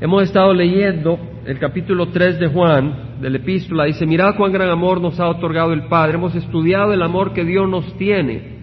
[0.00, 4.70] Hemos estado leyendo el capítulo 3 de Juan, de la epístola, dice, mirad cuán gran
[4.70, 6.18] amor nos ha otorgado el Padre.
[6.18, 8.58] Hemos estudiado el amor que Dios nos tiene,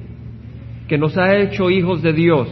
[0.88, 2.48] que nos ha hecho hijos de Dios.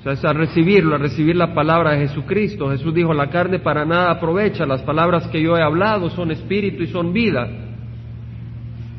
[0.00, 2.70] O sea, es a recibirlo, a recibir la palabra de Jesucristo.
[2.70, 6.82] Jesús dijo, la carne para nada aprovecha, las palabras que yo he hablado son espíritu
[6.82, 7.48] y son vida.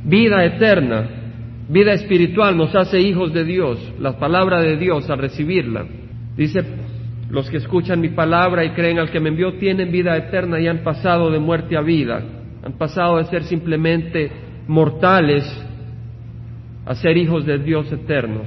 [0.05, 1.09] Vida eterna,
[1.67, 5.85] vida espiritual nos hace hijos de Dios, la palabra de Dios al recibirla.
[6.37, 6.63] Dice
[7.29, 10.67] los que escuchan mi palabra y creen al que me envió tienen vida eterna y
[10.67, 12.23] han pasado de muerte a vida.
[12.63, 14.31] Han pasado de ser simplemente
[14.67, 15.43] mortales
[16.85, 18.41] a ser hijos de Dios eterno.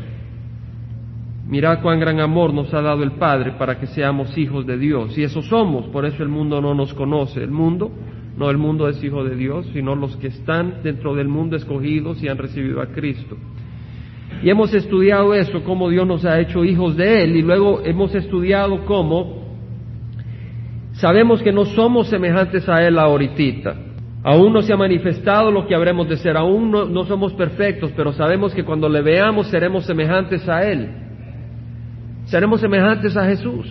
[1.47, 5.19] Mirad cuán gran amor nos ha dado el Padre para que seamos hijos de Dios.
[5.19, 7.43] Y eso somos, por eso el mundo no nos conoce.
[7.43, 7.91] El mundo,
[8.37, 12.23] no el mundo es hijo de Dios, sino los que están dentro del mundo escogidos
[12.23, 13.37] y han recibido a Cristo.
[14.43, 18.15] Y hemos estudiado eso, cómo Dios nos ha hecho hijos de Él, y luego hemos
[18.15, 19.41] estudiado cómo
[20.93, 23.75] sabemos que no somos semejantes a Él ahorita.
[24.23, 27.91] Aún no se ha manifestado lo que habremos de ser, aún no, no somos perfectos,
[27.97, 30.91] pero sabemos que cuando le veamos seremos semejantes a Él.
[32.25, 33.67] Seremos semejantes a Jesús.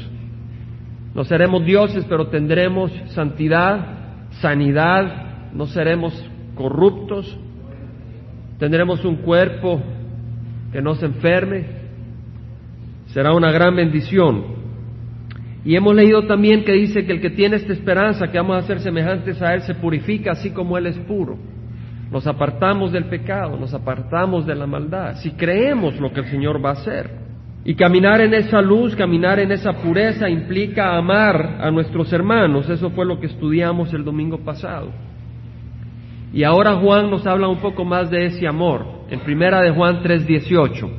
[1.14, 6.14] No seremos dioses, pero tendremos santidad, sanidad, no seremos
[6.56, 7.38] corruptos,
[8.58, 9.82] tendremos un cuerpo
[10.72, 11.66] que no se enferme,
[13.08, 14.60] será una gran bendición.
[15.66, 18.68] Y hemos leído también que dice que el que tiene esta esperanza, que vamos a
[18.68, 21.38] ser semejantes a Él, se purifica así como Él es puro.
[22.12, 26.64] Nos apartamos del pecado, nos apartamos de la maldad, si creemos lo que el Señor
[26.64, 27.30] va a hacer.
[27.66, 32.70] Y caminar en esa luz, caminar en esa pureza implica amar a nuestros hermanos.
[32.70, 34.92] Eso fue lo que estudiamos el domingo pasado.
[36.34, 38.99] Y ahora Juan nos habla un poco más de ese amor.
[39.10, 40.90] En primera de Juan 3:18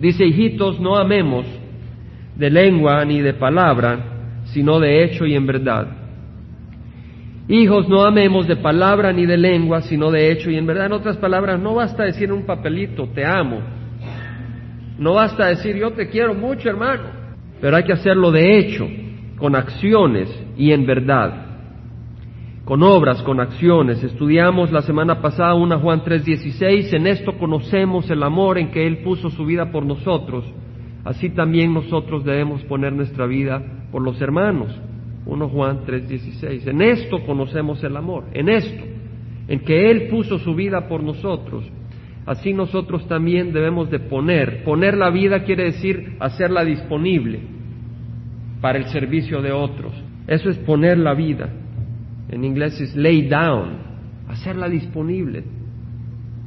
[0.00, 1.46] dice, hijitos, no amemos
[2.36, 5.86] de lengua ni de palabra, sino de hecho y en verdad.
[7.48, 10.86] Hijos, no amemos de palabra ni de lengua, sino de hecho y en verdad.
[10.86, 13.60] En otras palabras, no basta decir en un papelito, te amo.
[14.98, 17.02] No basta decir, yo te quiero mucho, hermano.
[17.60, 18.88] Pero hay que hacerlo de hecho,
[19.36, 21.51] con acciones y en verdad
[22.64, 24.02] con obras, con acciones.
[24.04, 28.98] Estudiamos la semana pasada una Juan 3:16, en esto conocemos el amor en que Él
[28.98, 30.44] puso su vida por nosotros,
[31.04, 34.68] así también nosotros debemos poner nuestra vida por los hermanos.
[35.26, 38.84] 1 Juan 3:16, en esto conocemos el amor, en esto,
[39.48, 41.64] en que Él puso su vida por nosotros.
[42.24, 44.62] Así nosotros también debemos de poner.
[44.62, 47.40] Poner la vida quiere decir hacerla disponible
[48.60, 49.92] para el servicio de otros.
[50.28, 51.50] Eso es poner la vida
[52.32, 53.76] en inglés es lay down,
[54.26, 55.44] hacerla disponible.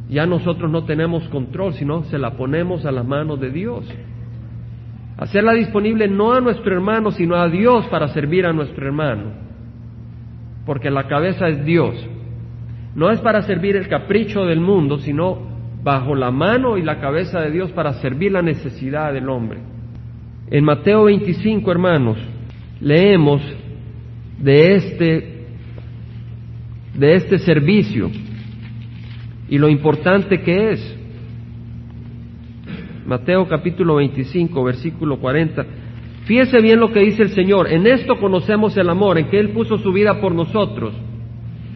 [0.10, 3.86] Ya nosotros no tenemos control, sino se la ponemos a las manos de Dios.
[5.18, 9.32] Hacerla disponible no a nuestro hermano, sino a Dios para servir a nuestro hermano.
[10.66, 11.96] Porque la cabeza es Dios.
[12.96, 15.38] No es para servir el capricho del mundo, sino
[15.84, 19.60] bajo la mano y la cabeza de Dios para servir la necesidad del hombre.
[20.50, 22.18] En Mateo 25, hermanos,
[22.82, 23.42] leemos
[24.40, 25.35] de este
[26.98, 28.10] de este servicio
[29.50, 30.98] y lo importante que es.
[33.06, 35.66] Mateo capítulo 25, versículo 40.
[36.26, 37.72] Fíjese bien lo que dice el Señor.
[37.72, 40.94] En esto conocemos el amor, en que Él puso su vida por nosotros.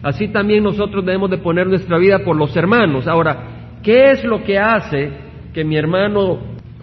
[0.02, 3.06] Así también nosotros debemos de poner nuestra vida por los hermanos.
[3.06, 5.10] Ahora, ¿qué es lo que hace
[5.52, 6.38] que mi hermano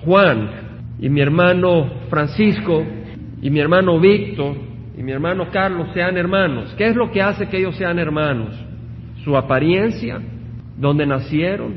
[0.05, 0.49] Juan
[0.99, 2.85] y mi hermano Francisco
[3.41, 4.66] y mi hermano Víctor
[4.97, 6.73] y mi hermano Carlos sean hermanos.
[6.75, 8.59] ¿Qué es lo que hace que ellos sean hermanos?
[9.23, 10.19] Su apariencia,
[10.75, 11.75] dónde nacieron.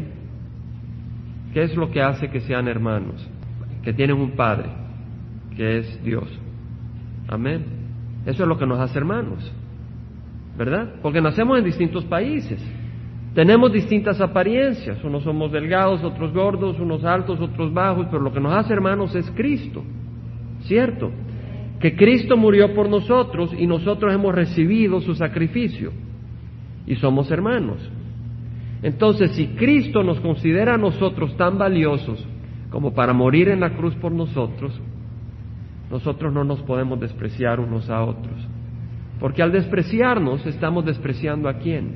[1.52, 3.28] ¿Qué es lo que hace que sean hermanos?
[3.82, 4.70] Que tienen un Padre,
[5.54, 6.26] que es Dios.
[7.28, 7.66] Amén.
[8.24, 9.52] Eso es lo que nos hace hermanos.
[10.56, 10.94] ¿Verdad?
[11.02, 12.62] Porque nacemos en distintos países.
[13.34, 15.02] Tenemos distintas apariencias.
[15.04, 19.14] Unos somos delgados, otros gordos, unos altos, otros bajos, pero lo que nos hace hermanos
[19.14, 19.84] es Cristo.
[20.62, 21.10] ¿Cierto?
[21.80, 25.92] Que Cristo murió por nosotros y nosotros hemos recibido su sacrificio
[26.86, 27.78] y somos hermanos.
[28.82, 32.26] Entonces, si Cristo nos considera a nosotros tan valiosos
[32.70, 34.78] como para morir en la cruz por nosotros,
[35.90, 38.36] nosotros no nos podemos despreciar unos a otros.
[39.18, 41.94] Porque al despreciarnos estamos despreciando a quién?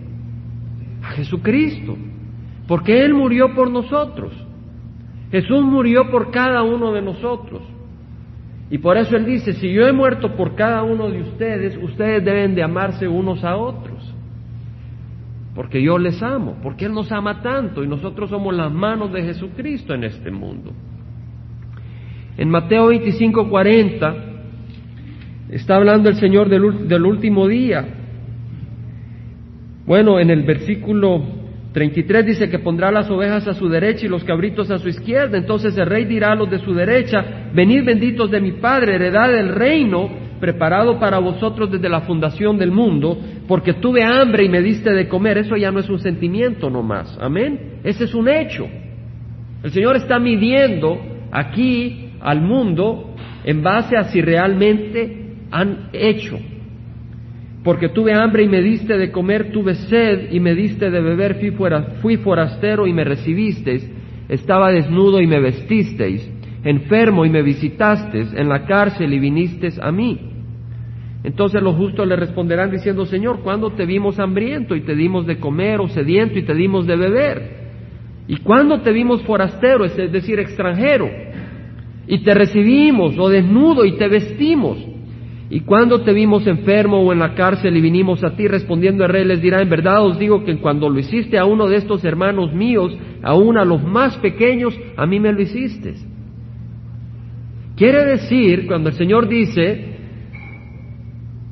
[1.02, 1.96] A Jesucristo.
[2.66, 4.32] Porque Él murió por nosotros.
[5.31, 7.62] Jesús murió por cada uno de nosotros.
[8.70, 12.25] Y por eso Él dice, si yo he muerto por cada uno de ustedes, ustedes
[12.25, 14.14] deben de amarse unos a otros.
[15.55, 19.22] Porque yo les amo, porque Él nos ama tanto y nosotros somos las manos de
[19.22, 20.72] Jesucristo en este mundo.
[22.37, 24.34] En Mateo 25, 40,
[25.55, 27.87] Está hablando el Señor del, del último día.
[29.87, 31.22] Bueno, en el versículo
[31.74, 35.36] 33 dice que pondrá las ovejas a su derecha y los cabritos a su izquierda.
[35.36, 39.28] Entonces el rey dirá a los de su derecha, venid benditos de mi Padre, heredad
[39.28, 43.18] del reino preparado para vosotros desde la fundación del mundo,
[43.48, 45.38] porque tuve hambre y me diste de comer.
[45.38, 47.18] Eso ya no es un sentimiento nomás.
[47.20, 47.80] Amén.
[47.82, 48.68] Ese es un hecho.
[49.64, 50.96] El Señor está midiendo
[51.32, 56.38] aquí al mundo en base a si realmente han hecho.
[57.64, 61.37] Porque tuve hambre y me diste de comer, tuve sed y me diste de beber,
[61.37, 61.50] fui,
[62.02, 63.90] fui forastero y me recibisteis,
[64.28, 66.31] estaba desnudo y me vestisteis,
[66.62, 70.20] enfermo y me visitasteis, en la cárcel y vinisteis a mí.
[71.25, 75.38] Entonces los justos le responderán diciendo, Señor, ¿cuándo te vimos hambriento y te dimos de
[75.38, 77.64] comer o sediento y te dimos de beber?
[78.28, 81.08] ¿Y cuándo te vimos forastero, es decir, extranjero?
[82.06, 84.94] Y te recibimos, o desnudo, y te vestimos.
[85.50, 88.49] ¿Y cuándo te vimos enfermo o en la cárcel y vinimos a ti?
[88.49, 91.69] Respondiendo el rey les dirá, en verdad os digo que cuando lo hiciste a uno
[91.69, 95.94] de estos hermanos míos, aún a los más pequeños, a mí me lo hiciste.
[97.76, 99.94] Quiere decir, cuando el Señor dice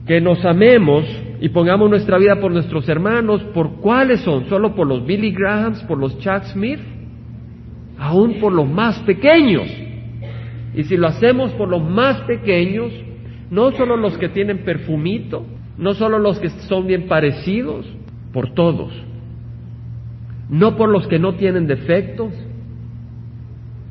[0.06, 1.04] que nos amemos,
[1.42, 4.48] y pongamos nuestra vida por nuestros hermanos, ¿por cuáles son?
[4.48, 6.78] ¿Solo por los Billy Grahams, por los Chuck Smith?
[7.98, 9.66] Aún por los más pequeños.
[10.72, 12.92] Y si lo hacemos por los más pequeños,
[13.52, 15.44] no solo los que tienen perfumito,
[15.76, 17.86] no solo los que son bien parecidos,
[18.32, 18.90] por todos.
[20.48, 22.32] No por los que no tienen defectos,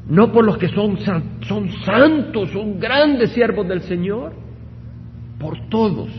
[0.09, 0.97] no por los que son,
[1.41, 4.33] son santos, son grandes siervos del Señor,
[5.39, 6.09] por todos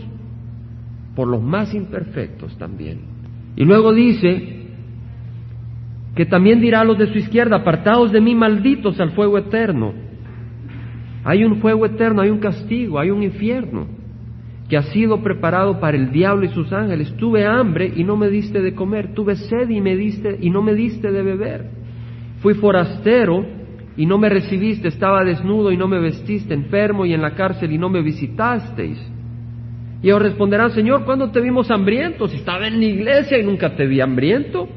[1.13, 3.01] por los más imperfectos también.
[3.57, 4.61] Y luego dice
[6.15, 9.93] que también dirá a los de su izquierda, apartados de mí malditos al fuego eterno.
[11.23, 13.87] Hay un fuego eterno, hay un castigo, hay un infierno
[14.69, 17.15] que ha sido preparado para el diablo y sus ángeles.
[17.17, 20.61] Tuve hambre y no me diste de comer, tuve sed y me diste y no
[20.61, 21.69] me diste de beber.
[22.41, 23.45] Fui forastero
[23.95, 27.71] y no me recibiste, estaba desnudo y no me vestiste, enfermo y en la cárcel
[27.71, 28.99] y no me visitasteis.
[30.01, 32.27] Y ellos responderán, Señor, ¿cuándo te vimos hambriento?
[32.27, 34.67] Si estaba en la iglesia y nunca te vi hambriento.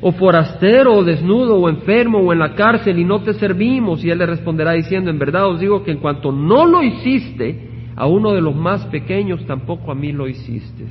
[0.00, 4.04] O forastero, o desnudo, o enfermo, o en la cárcel y no te servimos.
[4.04, 7.68] Y él le responderá diciendo, en verdad os digo que en cuanto no lo hiciste
[7.96, 10.84] a uno de los más pequeños, tampoco a mí lo hiciste.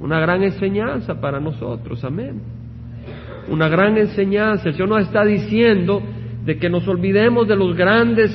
[0.00, 2.40] Una gran enseñanza para nosotros, amén.
[3.48, 4.68] Una gran enseñanza.
[4.68, 6.02] El Señor nos está diciendo
[6.44, 8.30] de que nos olvidemos de los grandes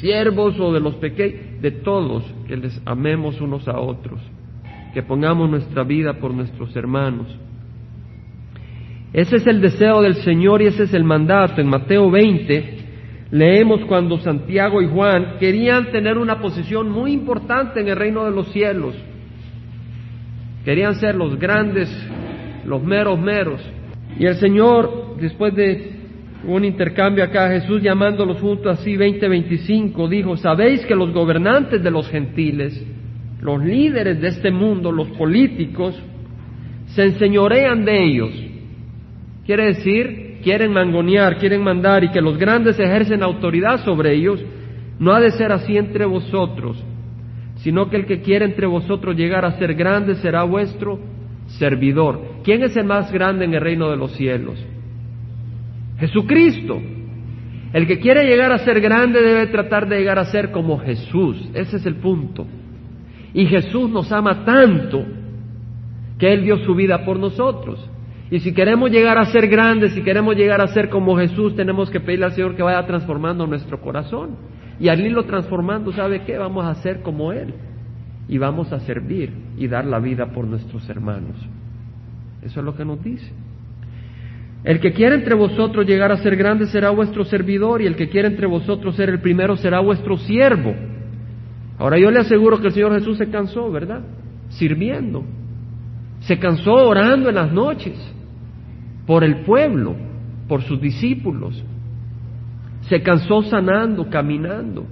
[0.00, 4.20] siervos o de los pequeños, de todos, que les amemos unos a otros,
[4.94, 7.26] que pongamos nuestra vida por nuestros hermanos.
[9.12, 11.60] Ese es el deseo del Señor y ese es el mandato.
[11.60, 12.78] En Mateo 20
[13.32, 18.30] leemos cuando Santiago y Juan querían tener una posición muy importante en el reino de
[18.30, 18.94] los cielos.
[20.64, 21.88] Querían ser los grandes,
[22.64, 23.60] los meros meros.
[24.18, 26.00] Y el Señor, después de
[26.44, 32.08] un intercambio acá, Jesús llamándolos juntos así, 20-25, dijo, sabéis que los gobernantes de los
[32.08, 32.86] gentiles,
[33.40, 36.00] los líderes de este mundo, los políticos,
[36.86, 38.49] se enseñorean de ellos.
[39.50, 44.40] Quiere decir, quieren mangonear, quieren mandar y que los grandes ejercen autoridad sobre ellos.
[45.00, 46.80] No ha de ser así entre vosotros,
[47.56, 51.00] sino que el que quiere entre vosotros llegar a ser grande será vuestro
[51.58, 52.20] servidor.
[52.44, 54.64] ¿Quién es el más grande en el reino de los cielos?
[55.98, 56.80] Jesucristo.
[57.72, 61.50] El que quiere llegar a ser grande debe tratar de llegar a ser como Jesús.
[61.54, 62.46] Ese es el punto.
[63.34, 65.04] Y Jesús nos ama tanto
[66.20, 67.90] que Él dio su vida por nosotros.
[68.30, 71.90] Y si queremos llegar a ser grandes, si queremos llegar a ser como Jesús, tenemos
[71.90, 74.36] que pedirle al Señor que vaya transformando nuestro corazón.
[74.78, 76.38] Y al irlo transformando, ¿sabe qué?
[76.38, 77.54] Vamos a ser como Él.
[78.28, 81.36] Y vamos a servir y dar la vida por nuestros hermanos.
[82.42, 83.32] Eso es lo que nos dice.
[84.62, 88.08] El que quiera entre vosotros llegar a ser grande será vuestro servidor y el que
[88.08, 90.72] quiera entre vosotros ser el primero será vuestro siervo.
[91.78, 94.02] Ahora yo le aseguro que el Señor Jesús se cansó, ¿verdad?
[94.50, 95.24] Sirviendo.
[96.20, 97.98] Se cansó orando en las noches
[99.06, 99.96] por el pueblo,
[100.48, 101.62] por sus discípulos.
[102.82, 104.86] Se cansó sanando, caminando.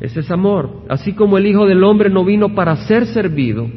[0.00, 0.84] Ese es amor.
[0.88, 3.68] Así como el Hijo del Hombre no vino para ser servido,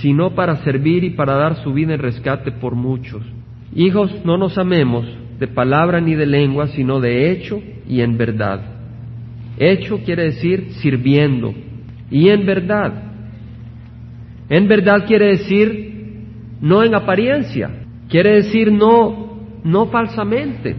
[0.00, 3.22] sino para servir y para dar su vida en rescate por muchos.
[3.74, 5.06] Hijos, no nos amemos
[5.38, 8.60] de palabra ni de lengua, sino de hecho y en verdad.
[9.58, 11.54] Hecho quiere decir sirviendo
[12.10, 13.12] y en verdad.
[14.48, 15.93] En verdad quiere decir
[16.64, 17.70] no en apariencia,
[18.08, 20.74] quiere decir no no falsamente,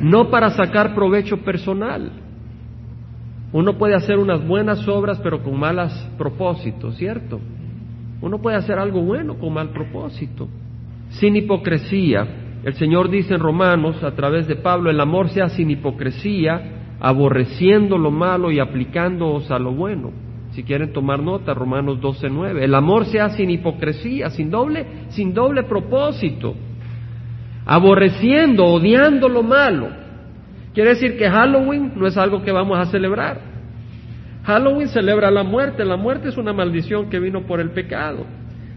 [0.00, 2.10] no para sacar provecho personal.
[3.52, 7.40] Uno puede hacer unas buenas obras pero con malos propósitos, ¿cierto?
[8.20, 10.48] Uno puede hacer algo bueno con mal propósito.
[11.10, 12.26] Sin hipocresía,
[12.64, 17.98] el Señor dice en Romanos a través de Pablo, el amor sea sin hipocresía, aborreciendo
[17.98, 20.10] lo malo y aplicándoos a lo bueno.
[20.58, 22.64] Si quieren tomar nota, Romanos 12:9.
[22.64, 26.56] El amor sea sin hipocresía, sin doble, sin doble propósito.
[27.64, 29.86] Aborreciendo, odiando lo malo.
[30.74, 33.40] Quiere decir que Halloween no es algo que vamos a celebrar.
[34.42, 35.84] Halloween celebra la muerte.
[35.84, 38.26] La muerte es una maldición que vino por el pecado.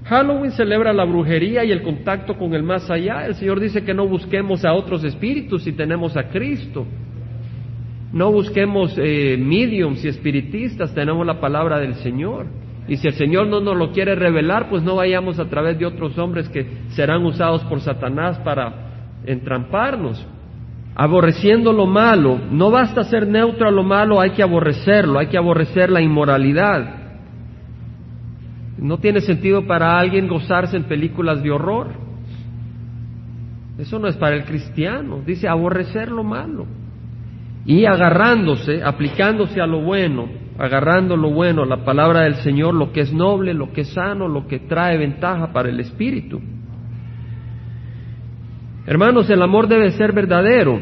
[0.06, 3.26] Halloween celebra la brujería y el contacto con el más allá.
[3.26, 6.86] El Señor dice que no busquemos a otros espíritus si tenemos a Cristo.
[8.14, 12.48] No busquemos eh, mediums y espiritistas, tenemos la palabra del Señor.
[12.88, 15.86] Y si el Señor no nos lo quiere revelar, pues no vayamos a través de
[15.86, 20.26] otros hombres que serán usados por Satanás para entramparnos.
[20.94, 25.38] Aborreciendo lo malo, no basta ser neutro a lo malo, hay que aborrecerlo, hay que
[25.38, 27.02] aborrecer la inmoralidad.
[28.78, 31.90] No tiene sentido para alguien gozarse en películas de horror.
[33.78, 35.22] Eso no es para el cristiano.
[35.26, 36.66] Dice aborrecer lo malo.
[37.66, 43.02] Y agarrándose, aplicándose a lo bueno, agarrando lo bueno, la palabra del Señor, lo que
[43.02, 46.42] es noble, lo que es sano, lo que trae ventaja para el espíritu.
[48.86, 50.80] Hermanos, el amor debe ser verdadero.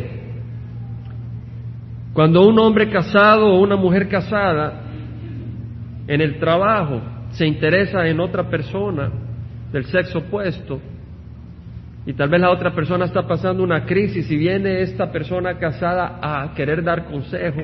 [2.14, 4.84] Cuando un hombre casado o una mujer casada
[6.08, 9.12] en el trabajo se interesa en otra persona
[9.72, 10.82] del sexo opuesto
[12.10, 16.18] y tal vez la otra persona está pasando una crisis y viene esta persona casada
[16.20, 17.62] a querer dar consejo,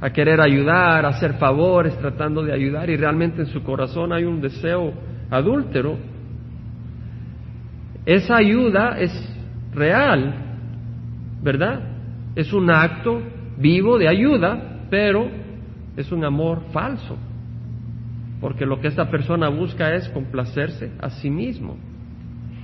[0.00, 4.24] a querer ayudar, a hacer favores, tratando de ayudar y realmente en su corazón hay
[4.24, 4.92] un deseo
[5.30, 5.98] adúltero,
[8.04, 9.12] esa ayuda es
[9.72, 10.34] real,
[11.40, 11.78] ¿verdad?
[12.34, 13.22] Es un acto
[13.56, 15.30] vivo de ayuda, pero
[15.96, 17.16] es un amor falso
[18.40, 21.76] porque lo que esta persona busca es complacerse a sí mismo,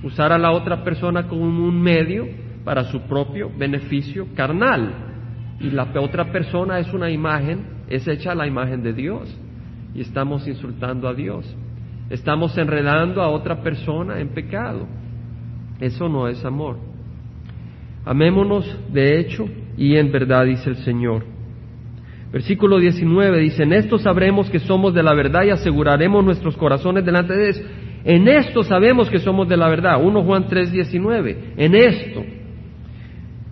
[0.03, 2.27] usar a la otra persona como un medio
[2.63, 4.93] para su propio beneficio carnal.
[5.59, 9.35] Y la otra persona es una imagen, es hecha la imagen de Dios.
[9.95, 11.45] Y estamos insultando a Dios.
[12.09, 14.87] Estamos enredando a otra persona en pecado.
[15.79, 16.77] Eso no es amor.
[18.05, 21.25] Amémonos de hecho y en verdad, dice el Señor.
[22.31, 27.05] Versículo 19 dice, en esto sabremos que somos de la verdad y aseguraremos nuestros corazones
[27.05, 27.82] delante de.
[28.05, 30.03] En esto sabemos que somos de la verdad.
[30.03, 31.53] 1 Juan 3, 19.
[31.57, 32.23] En esto.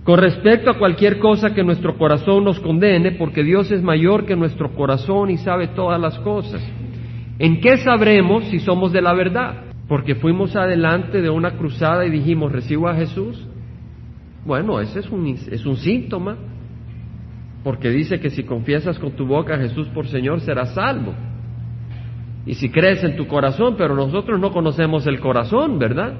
[0.03, 4.35] Con respecto a cualquier cosa que nuestro corazón nos condene, porque Dios es mayor que
[4.35, 6.61] nuestro corazón y sabe todas las cosas.
[7.37, 9.65] ¿En qué sabremos si somos de la verdad?
[9.87, 13.47] Porque fuimos adelante de una cruzada y dijimos, recibo a Jesús.
[14.45, 16.37] Bueno, ese es un, es un síntoma
[17.63, 21.13] porque dice que si confiesas con tu boca a Jesús por Señor serás salvo.
[22.45, 26.13] Y si crees en tu corazón, pero nosotros no conocemos el corazón, ¿verdad?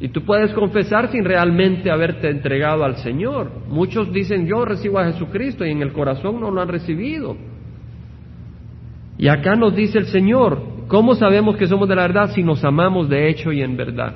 [0.00, 3.50] Y tú puedes confesar sin realmente haberte entregado al Señor.
[3.68, 7.36] Muchos dicen yo recibo a Jesucristo y en el corazón no lo han recibido.
[9.16, 12.64] Y acá nos dice el Señor, ¿cómo sabemos que somos de la verdad si nos
[12.64, 14.14] amamos de hecho y en verdad?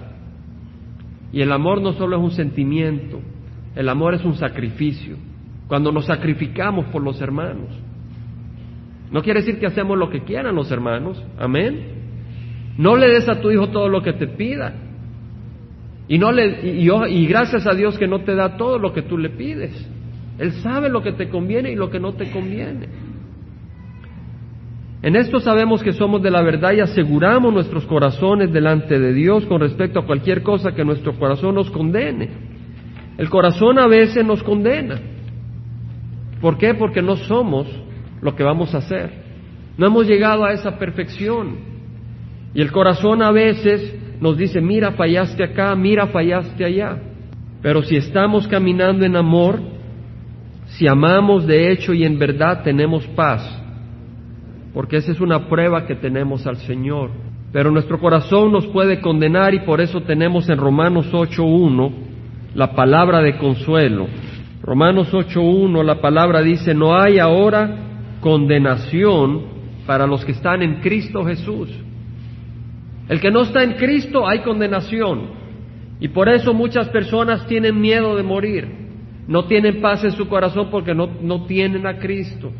[1.32, 3.20] Y el amor no solo es un sentimiento,
[3.76, 5.16] el amor es un sacrificio
[5.68, 7.68] cuando nos sacrificamos por los hermanos.
[9.10, 11.98] No quiere decir que hacemos lo que quieran los hermanos, amén.
[12.76, 14.74] No le des a tu hijo todo lo que te pida.
[16.06, 19.02] Y, no le, y, y gracias a Dios que no te da todo lo que
[19.02, 19.88] tú le pides.
[20.38, 22.88] Él sabe lo que te conviene y lo que no te conviene.
[25.02, 29.44] En esto sabemos que somos de la verdad y aseguramos nuestros corazones delante de Dios
[29.46, 32.28] con respecto a cualquier cosa que nuestro corazón nos condene.
[33.16, 35.00] El corazón a veces nos condena.
[36.40, 36.74] ¿Por qué?
[36.74, 37.66] Porque no somos
[38.20, 39.10] lo que vamos a hacer.
[39.76, 41.56] No hemos llegado a esa perfección.
[42.54, 46.98] Y el corazón a veces nos dice, mira, fallaste acá, mira, fallaste allá.
[47.62, 49.60] Pero si estamos caminando en amor,
[50.66, 53.62] si amamos de hecho y en verdad tenemos paz,
[54.74, 57.10] porque esa es una prueba que tenemos al Señor.
[57.52, 61.92] Pero nuestro corazón nos puede condenar y por eso tenemos en Romanos 8.1
[62.54, 64.06] la palabra de consuelo.
[64.62, 67.87] Romanos 8.1, la palabra dice, no hay ahora
[68.20, 71.70] condenación para los que están en Cristo Jesús.
[73.08, 75.38] El que no está en Cristo hay condenación.
[76.00, 78.68] Y por eso muchas personas tienen miedo de morir.
[79.26, 82.52] No tienen paz en su corazón porque no, no tienen a Cristo.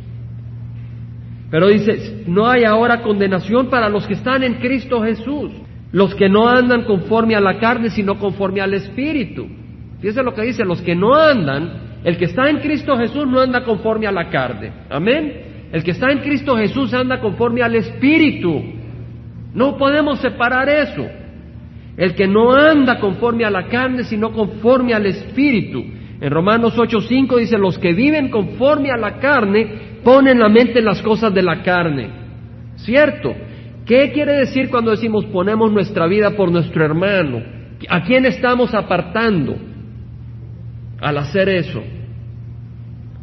[1.51, 5.51] Pero dice, no hay ahora condenación para los que están en Cristo Jesús,
[5.93, 9.47] los que no andan conforme a la carne, sino conforme al Espíritu.
[9.99, 13.41] Fíjense lo que dice, los que no andan el que está en Cristo Jesús no
[13.41, 14.73] anda conforme a la carne.
[14.89, 15.48] Amén.
[15.73, 18.63] El que está en Cristo Jesús anda conforme al Espíritu.
[19.55, 21.07] No podemos separar eso.
[21.97, 25.85] El que no anda conforme a la carne, sino conforme al Espíritu.
[26.21, 30.85] En Romanos 8:5 dice, los que viven conforme a la carne ponen la mente en
[30.85, 32.11] las cosas de la carne.
[32.77, 33.35] ¿Cierto?
[33.85, 37.43] ¿Qué quiere decir cuando decimos ponemos nuestra vida por nuestro hermano?
[37.89, 39.57] ¿A quién estamos apartando
[41.01, 41.83] al hacer eso?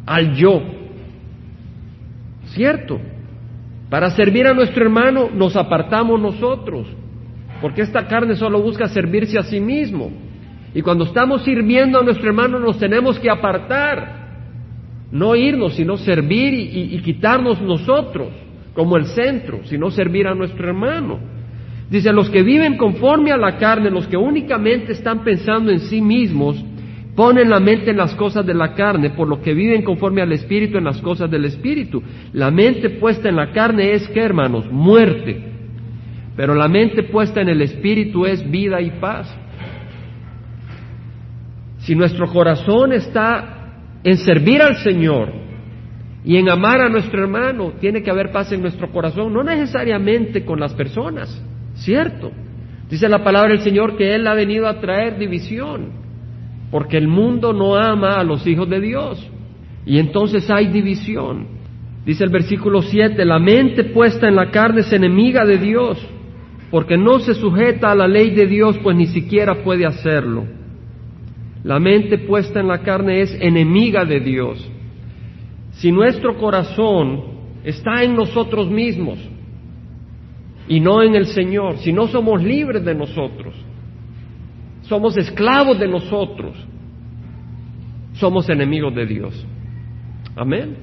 [0.06, 0.75] Al yo.
[2.56, 2.98] ¿Cierto?
[3.90, 6.88] Para servir a nuestro hermano nos apartamos nosotros,
[7.60, 10.10] porque esta carne solo busca servirse a sí mismo.
[10.74, 14.24] Y cuando estamos sirviendo a nuestro hermano nos tenemos que apartar,
[15.12, 18.28] no irnos, sino servir y, quitarnos nosotros
[18.74, 21.18] como el centro, sino servir a nuestro hermano.
[21.90, 26.00] Dice, los que viven conforme a la carne, los que únicamente están pensando en sí
[26.00, 26.64] mismos,
[27.16, 30.32] ponen la mente en las cosas de la carne, por lo que viven conforme al
[30.32, 32.02] Espíritu en las cosas del Espíritu.
[32.32, 35.42] La mente puesta en la carne es que, hermanos, muerte,
[36.36, 39.34] pero la mente puesta en el Espíritu es vida y paz.
[41.78, 43.72] Si nuestro corazón está
[44.04, 45.46] en servir al Señor,
[46.26, 50.44] y en amar a nuestro hermano tiene que haber paz en nuestro corazón, no necesariamente
[50.44, 51.40] con las personas,
[51.74, 52.32] ¿cierto?
[52.90, 56.05] Dice la palabra del Señor que Él ha venido a traer división,
[56.70, 59.30] porque el mundo no ama a los hijos de Dios,
[59.84, 61.46] y entonces hay división.
[62.04, 65.98] Dice el versículo 7, la mente puesta en la carne es enemiga de Dios,
[66.70, 70.44] porque no se sujeta a la ley de Dios, pues ni siquiera puede hacerlo.
[71.62, 74.70] La mente puesta en la carne es enemiga de Dios.
[75.72, 77.24] Si nuestro corazón
[77.64, 79.18] está en nosotros mismos
[80.68, 83.54] y no en el Señor, si no somos libres de nosotros,
[84.88, 86.56] somos esclavos de nosotros,
[88.14, 89.46] somos enemigos de Dios.
[90.34, 90.76] Amén.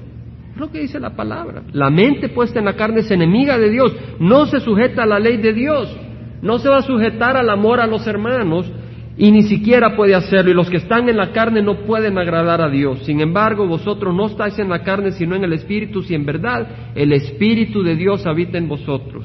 [0.54, 1.62] Es lo que dice la palabra.
[1.72, 5.18] La mente puesta en la carne es enemiga de Dios, no se sujeta a la
[5.18, 5.94] ley de Dios,
[6.42, 8.70] no se va a sujetar al amor a los hermanos,
[9.16, 12.60] y ni siquiera puede hacerlo, y los que están en la carne no pueden agradar
[12.60, 13.04] a Dios.
[13.04, 16.92] Sin embargo, vosotros no estáis en la carne, sino en el Espíritu, si en verdad
[16.96, 19.24] el Espíritu de Dios habita en vosotros.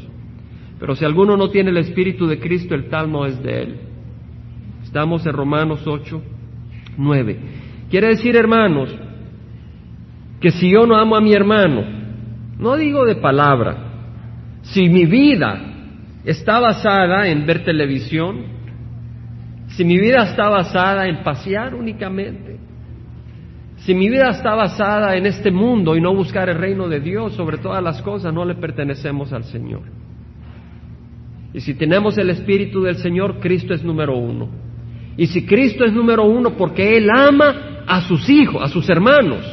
[0.80, 3.76] Pero si alguno no tiene el Espíritu de Cristo, el tal no es de él.
[4.90, 6.20] Estamos en Romanos 8,
[6.98, 7.40] 9.
[7.92, 8.90] Quiere decir, hermanos,
[10.42, 11.84] que si yo no amo a mi hermano,
[12.58, 13.78] no digo de palabra,
[14.64, 15.62] si mi vida
[16.26, 18.46] está basada en ver televisión,
[19.68, 22.58] si mi vida está basada en pasear únicamente,
[23.86, 27.34] si mi vida está basada en este mundo y no buscar el reino de Dios
[27.36, 29.84] sobre todas las cosas, no le pertenecemos al Señor.
[31.54, 34.69] Y si tenemos el Espíritu del Señor, Cristo es número uno.
[35.18, 39.44] Y si Cristo es número uno porque Él ama a sus hijos, a sus hermanos,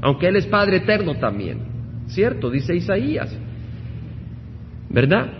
[0.00, 1.58] aunque Él es Padre eterno también.
[2.08, 2.50] ¿Cierto?
[2.50, 3.36] Dice Isaías.
[4.90, 5.32] ¿Verdad?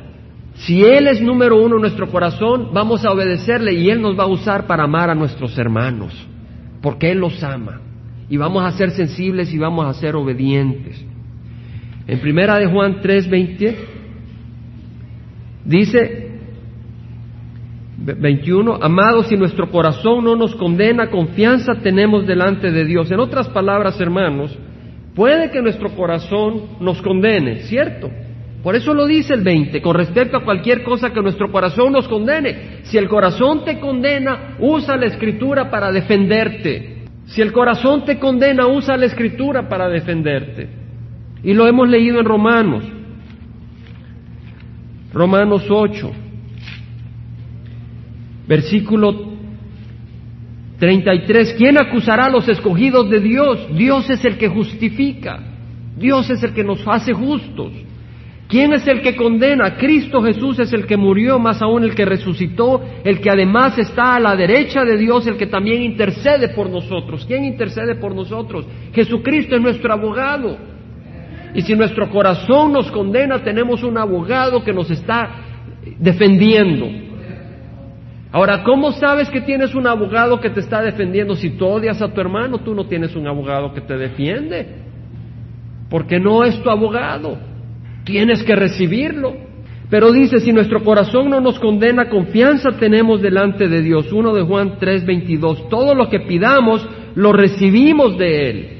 [0.54, 4.24] Si Él es número uno en nuestro corazón, vamos a obedecerle y Él nos va
[4.24, 6.14] a usar para amar a nuestros hermanos,
[6.80, 7.80] porque Él los ama.
[8.28, 11.04] Y vamos a ser sensibles y vamos a ser obedientes.
[12.06, 13.76] En primera de Juan 3:20
[15.64, 16.21] dice
[18.04, 23.10] 21, amados, si nuestro corazón no nos condena, confianza tenemos delante de Dios.
[23.10, 24.56] En otras palabras, hermanos,
[25.14, 28.10] puede que nuestro corazón nos condene, ¿cierto?
[28.62, 32.06] Por eso lo dice el 20, con respecto a cualquier cosa que nuestro corazón nos
[32.08, 32.80] condene.
[32.84, 37.04] Si el corazón te condena, usa la escritura para defenderte.
[37.26, 40.68] Si el corazón te condena, usa la escritura para defenderte.
[41.42, 42.84] Y lo hemos leído en Romanos.
[45.12, 46.10] Romanos 8,
[48.46, 49.32] versículo
[50.78, 51.54] 33.
[51.56, 53.68] ¿Quién acusará a los escogidos de Dios?
[53.76, 55.38] Dios es el que justifica.
[55.96, 57.72] Dios es el que nos hace justos.
[58.48, 59.76] ¿Quién es el que condena?
[59.76, 64.16] Cristo Jesús es el que murió, más aún el que resucitó, el que además está
[64.16, 67.24] a la derecha de Dios, el que también intercede por nosotros.
[67.24, 68.66] ¿Quién intercede por nosotros?
[68.92, 70.58] Jesucristo es nuestro abogado.
[71.54, 75.30] Y si nuestro corazón nos condena, tenemos un abogado que nos está
[75.98, 77.11] defendiendo.
[78.32, 81.36] Ahora, ¿cómo sabes que tienes un abogado que te está defendiendo?
[81.36, 84.66] Si tú odias a tu hermano, tú no tienes un abogado que te defiende,
[85.90, 87.36] porque no es tu abogado.
[88.04, 89.34] Tienes que recibirlo.
[89.90, 94.10] Pero dice, si nuestro corazón no nos condena, confianza tenemos delante de Dios.
[94.10, 95.68] 1 de Juan 3:22.
[95.68, 98.71] Todo lo que pidamos, lo recibimos de Él.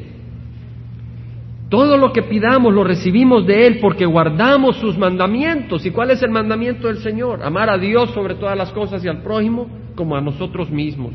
[1.73, 5.87] Todo lo que pidamos lo recibimos de Él porque guardamos sus mandamientos.
[5.87, 7.43] ¿Y cuál es el mandamiento del Señor?
[7.43, 11.15] Amar a Dios sobre todas las cosas y al prójimo como a nosotros mismos.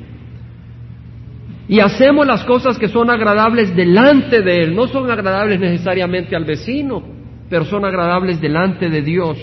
[1.67, 4.75] Y hacemos las cosas que son agradables delante de Él.
[4.75, 7.03] No son agradables necesariamente al vecino,
[7.51, 9.37] pero son agradables delante de Dios.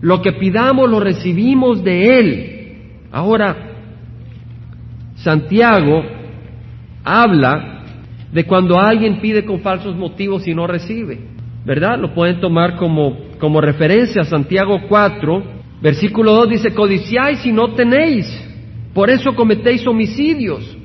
[0.00, 2.76] Lo que pidamos lo recibimos de Él.
[3.12, 3.74] Ahora,
[5.16, 6.02] Santiago
[7.04, 7.73] habla
[8.34, 11.20] de cuando alguien pide con falsos motivos y no recibe.
[11.64, 11.98] ¿Verdad?
[11.98, 14.24] Lo pueden tomar como, como referencia.
[14.24, 15.42] Santiago 4,
[15.80, 18.26] versículo 2 dice, codiciáis y no tenéis.
[18.92, 20.76] Por eso cometéis homicidios.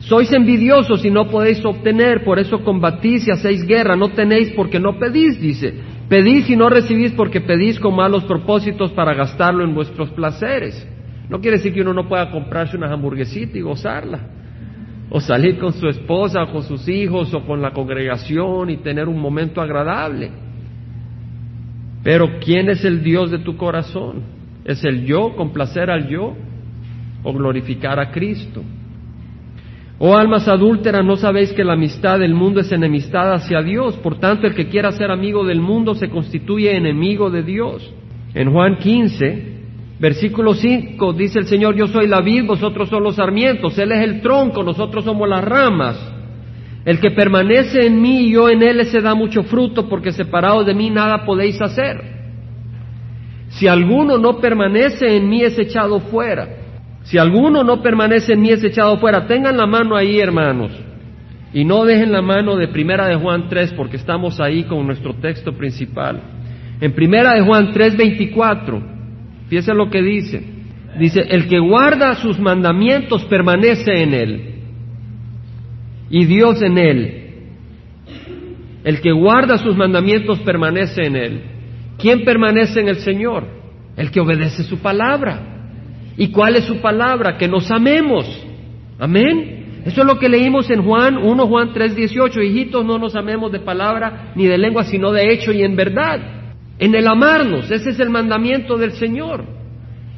[0.00, 4.78] Sois envidiosos y no podéis obtener, por eso combatís y hacéis guerra, no tenéis porque
[4.78, 5.74] no pedís, dice.
[6.08, 10.86] Pedís y no recibís porque pedís con malos propósitos para gastarlo en vuestros placeres.
[11.28, 14.20] No quiere decir que uno no pueda comprarse una hamburguesita y gozarla,
[15.08, 19.08] o salir con su esposa, o con sus hijos, o con la congregación y tener
[19.08, 20.30] un momento agradable.
[22.02, 24.22] Pero ¿quién es el Dios de tu corazón?
[24.64, 26.34] ¿Es el yo, complacer al yo,
[27.22, 28.62] o glorificar a Cristo?
[29.98, 33.96] Oh almas adúlteras, ¿no sabéis que la amistad del mundo es enemistad hacia Dios?
[33.96, 37.94] Por tanto, el que quiera ser amigo del mundo se constituye enemigo de Dios.
[38.34, 39.55] En Juan 15,
[39.98, 44.02] versículo 5, dice el Señor, yo soy la vid, vosotros son los sarmientos, Él es
[44.02, 46.12] el tronco, nosotros somos las ramas.
[46.84, 50.66] El que permanece en mí y yo en Él, se da mucho fruto, porque separados
[50.66, 52.00] de mí nada podéis hacer.
[53.48, 56.48] Si alguno no permanece en mí, es echado fuera.
[57.04, 60.72] Si alguno no permanece en mí es echado fuera, tengan la mano ahí, hermanos.
[61.52, 65.14] Y no dejen la mano de Primera de Juan 3, porque estamos ahí con nuestro
[65.14, 66.20] texto principal.
[66.80, 68.95] En Primera de Juan 3, 24,
[69.48, 70.42] fíjense lo que dice.
[70.98, 74.56] Dice, el que guarda sus mandamientos permanece en él,
[76.10, 77.22] y Dios en él.
[78.84, 81.40] El que guarda sus mandamientos permanece en él.
[81.98, 83.44] ¿Quién permanece en el Señor?
[83.96, 85.40] El que obedece su palabra.
[86.16, 87.36] ¿Y cuál es su palabra?
[87.36, 88.26] Que nos amemos.
[88.98, 89.82] Amén.
[89.84, 92.40] Eso es lo que leímos en Juan 1, Juan 3, 18.
[92.42, 96.20] Hijitos, no nos amemos de palabra ni de lengua, sino de hecho y en verdad.
[96.78, 99.44] En el amarnos, ese es el mandamiento del Señor.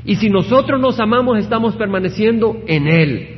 [0.04, 3.28] Y si nosotros nos amamos, estamos permaneciendo en Él.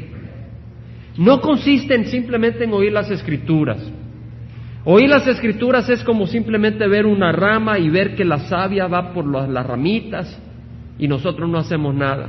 [1.16, 3.78] No consiste en simplemente en oír las escrituras.
[4.84, 9.12] Oír las escrituras es como simplemente ver una rama y ver que la savia va
[9.12, 10.40] por las ramitas
[10.98, 12.28] y nosotros no hacemos nada.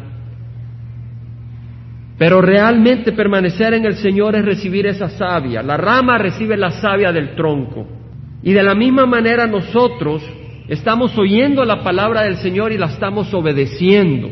[2.17, 5.63] Pero realmente permanecer en el Señor es recibir esa savia.
[5.63, 7.87] La rama recibe la savia del tronco.
[8.43, 10.21] Y de la misma manera nosotros
[10.71, 14.29] estamos oyendo la palabra del Señor y la estamos obedeciendo.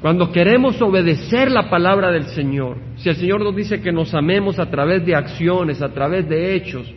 [0.00, 4.58] Cuando queremos obedecer la palabra del Señor, si el Señor nos dice que nos amemos
[4.58, 6.92] a través de acciones, a través de hechos,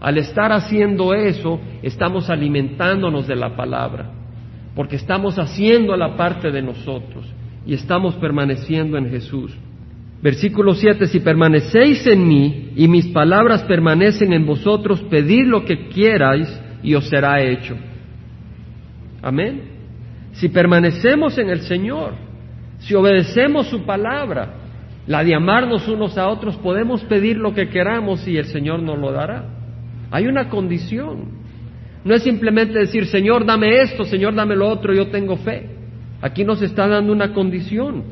[0.00, 4.10] al estar haciendo eso, estamos alimentándonos de la palabra,
[4.74, 7.30] porque estamos haciendo la parte de nosotros
[7.66, 9.54] y estamos permaneciendo en Jesús.
[10.22, 15.88] Versículo 7, si permanecéis en mí y mis palabras permanecen en vosotros, pedid lo que
[15.88, 16.48] quierais
[16.82, 17.76] y os será hecho.
[19.22, 19.62] Amén.
[20.32, 22.14] Si permanecemos en el Señor,
[22.80, 24.54] si obedecemos su palabra,
[25.06, 28.98] la de amarnos unos a otros, podemos pedir lo que queramos y el Señor nos
[28.98, 29.44] lo dará.
[30.10, 31.42] Hay una condición.
[32.04, 35.70] No es simplemente decir, Señor, dame esto, Señor, dame lo otro, yo tengo fe.
[36.20, 38.04] Aquí nos está dando una condición.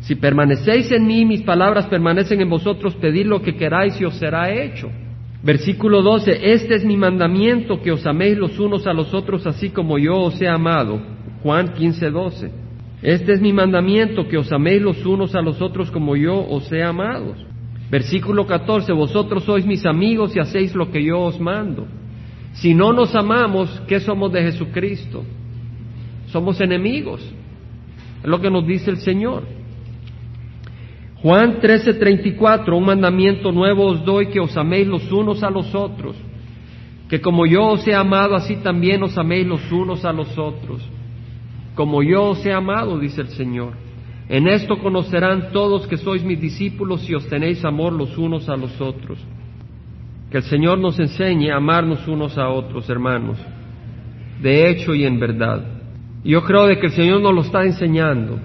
[0.00, 4.14] Si permanecéis en mí, mis palabras permanecen en vosotros, pedid lo que queráis y os
[4.14, 4.90] será hecho.
[5.42, 9.70] Versículo 12, este es mi mandamiento, que os améis los unos a los otros así
[9.70, 11.00] como yo os he amado.
[11.42, 12.50] Juan 15, 12.
[13.02, 16.70] Este es mi mandamiento, que os améis los unos a los otros como yo os
[16.72, 17.34] he amado.
[17.90, 21.86] Versículo 14, vosotros sois mis amigos y hacéis lo que yo os mando.
[22.52, 25.24] Si no nos amamos, ¿qué somos de Jesucristo?
[26.32, 27.20] somos enemigos.
[28.22, 29.44] Es lo que nos dice el Señor.
[31.22, 36.16] Juan 13:34, un mandamiento nuevo os doy que os améis los unos a los otros,
[37.08, 40.82] que como yo os he amado, así también os améis los unos a los otros.
[41.76, 43.74] Como yo os he amado, dice el Señor.
[44.28, 48.56] En esto conocerán todos que sois mis discípulos si os tenéis amor los unos a
[48.56, 49.18] los otros.
[50.30, 53.38] Que el Señor nos enseñe a amarnos unos a otros, hermanos,
[54.40, 55.64] de hecho y en verdad.
[56.24, 58.38] Yo creo de que el Señor nos lo está enseñando.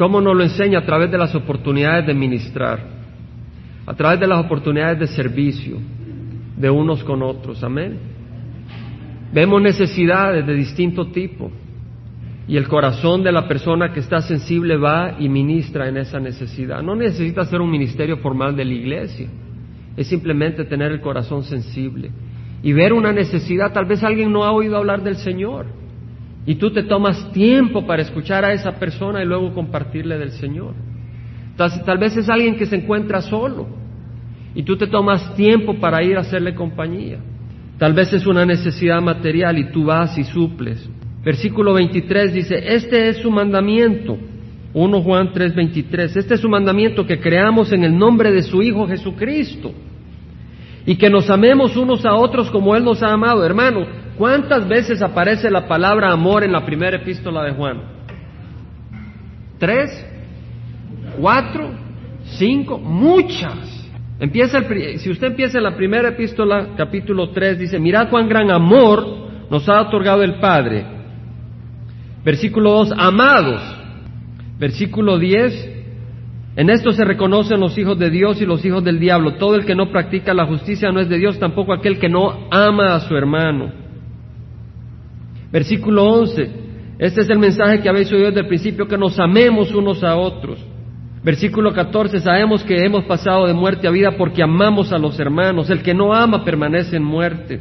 [0.00, 0.78] ¿Cómo nos lo enseña?
[0.78, 2.80] A través de las oportunidades de ministrar,
[3.84, 5.76] a través de las oportunidades de servicio
[6.56, 7.62] de unos con otros.
[7.62, 7.98] Amén.
[9.30, 11.52] Vemos necesidades de distinto tipo
[12.48, 16.82] y el corazón de la persona que está sensible va y ministra en esa necesidad.
[16.82, 19.28] No necesita ser un ministerio formal de la iglesia,
[19.98, 22.10] es simplemente tener el corazón sensible
[22.62, 23.70] y ver una necesidad.
[23.74, 25.66] Tal vez alguien no ha oído hablar del Señor
[26.46, 30.74] y tú te tomas tiempo para escuchar a esa persona y luego compartirle del Señor.
[31.56, 33.68] Tal, vez es alguien que se encuentra solo
[34.54, 37.18] y tú te tomas tiempo para ir a hacerle compañía.
[37.78, 40.88] Tal vez es una necesidad material y tú vas y suples.
[41.22, 44.16] Versículo 23 dice, este es su mandamiento.
[44.72, 46.16] 1 Juan 3, 23.
[46.16, 49.72] Este es su mandamiento que creamos en el nombre de su Hijo Jesucristo
[50.86, 53.44] y que nos amemos unos a otros como Él nos ha amado.
[53.44, 53.86] Hermano,
[54.20, 57.80] ¿cuántas veces aparece la palabra amor en la primera epístola de Juan?
[59.58, 60.06] ¿Tres?
[61.18, 61.70] ¿Cuatro?
[62.36, 62.78] ¿Cinco?
[62.78, 63.88] Muchas.
[64.18, 68.50] Empieza el, si usted empieza en la primera epístola, capítulo 3, dice, mirad cuán gran
[68.50, 69.06] amor
[69.50, 70.84] nos ha otorgado el Padre.
[72.22, 73.62] Versículo 2, amados.
[74.58, 75.70] Versículo 10,
[76.56, 79.36] en esto se reconocen los hijos de Dios y los hijos del diablo.
[79.36, 82.48] Todo el que no practica la justicia no es de Dios, tampoco aquel que no
[82.50, 83.79] ama a su hermano.
[85.52, 86.50] Versículo 11.
[86.98, 90.16] Este es el mensaje que habéis oído desde el principio, que nos amemos unos a
[90.16, 90.58] otros.
[91.24, 92.20] Versículo 14.
[92.20, 95.70] Sabemos que hemos pasado de muerte a vida porque amamos a los hermanos.
[95.70, 97.60] El que no ama permanece en muerte.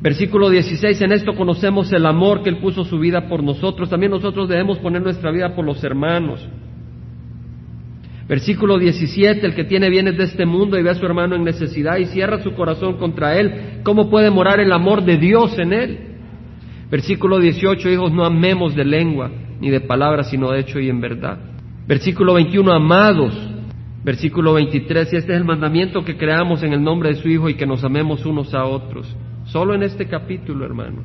[0.00, 1.00] Versículo 16.
[1.02, 3.90] En esto conocemos el amor que Él puso su vida por nosotros.
[3.90, 6.46] También nosotros debemos poner nuestra vida por los hermanos.
[8.28, 11.44] Versículo 17, el que tiene bienes de este mundo y ve a su hermano en
[11.44, 15.72] necesidad y cierra su corazón contra él, ¿cómo puede morar el amor de Dios en
[15.72, 16.07] él?
[16.90, 21.00] Versículo 18, hijos, no amemos de lengua ni de palabras, sino de hecho y en
[21.00, 21.38] verdad.
[21.86, 23.34] Versículo 21, amados.
[24.04, 27.48] Versículo 23, y este es el mandamiento que creamos en el nombre de su Hijo
[27.48, 29.14] y que nos amemos unos a otros.
[29.46, 31.04] Solo en este capítulo, hermanos.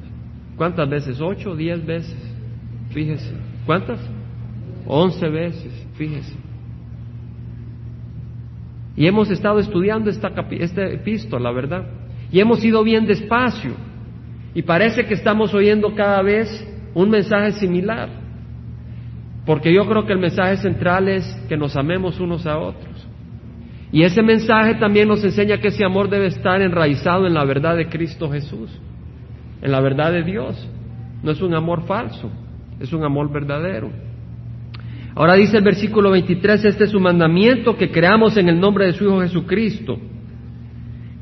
[0.56, 1.19] ¿Cuántas veces?
[1.19, 2.15] ¿Ocho diez veces?
[2.91, 3.34] Fíjese.
[3.65, 4.00] ¿Cuántas?
[4.86, 6.36] Once veces, fíjese.
[8.96, 11.88] Y hemos estado estudiando esta, esta epístola, ¿verdad?
[12.32, 13.72] Y hemos ido bien despacio.
[14.56, 16.48] Y parece que estamos oyendo cada vez
[16.94, 18.10] un mensaje similar.
[19.46, 23.08] Porque yo creo que el mensaje central es que nos amemos unos a otros.
[23.92, 27.76] Y ese mensaje también nos enseña que ese amor debe estar enraizado en la verdad
[27.76, 28.72] de Cristo Jesús,
[29.62, 30.68] en la verdad de Dios.
[31.22, 32.32] No es un amor falso,
[32.80, 33.92] es un amor verdadero.
[35.16, 38.94] Ahora dice el versículo 23, este es su mandamiento, que creamos en el nombre de
[38.94, 40.00] su Hijo Jesucristo.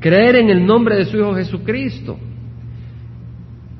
[0.00, 2.18] Creer en el nombre de su Hijo Jesucristo.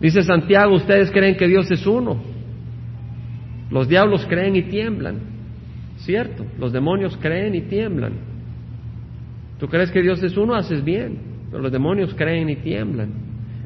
[0.03, 2.21] Dice Santiago, ustedes creen que Dios es uno.
[3.71, 5.21] Los diablos creen y tiemblan.
[5.99, 6.45] ¿Cierto?
[6.59, 8.15] Los demonios creen y tiemblan.
[9.61, 11.19] Tú crees que Dios es uno, haces bien.
[11.49, 13.11] Pero los demonios creen y tiemblan.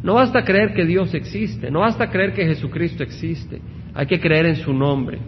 [0.02, 1.70] No basta creer que Dios existe.
[1.70, 3.62] No basta creer que Jesucristo existe.
[3.94, 5.18] Hay que creer en su nombre.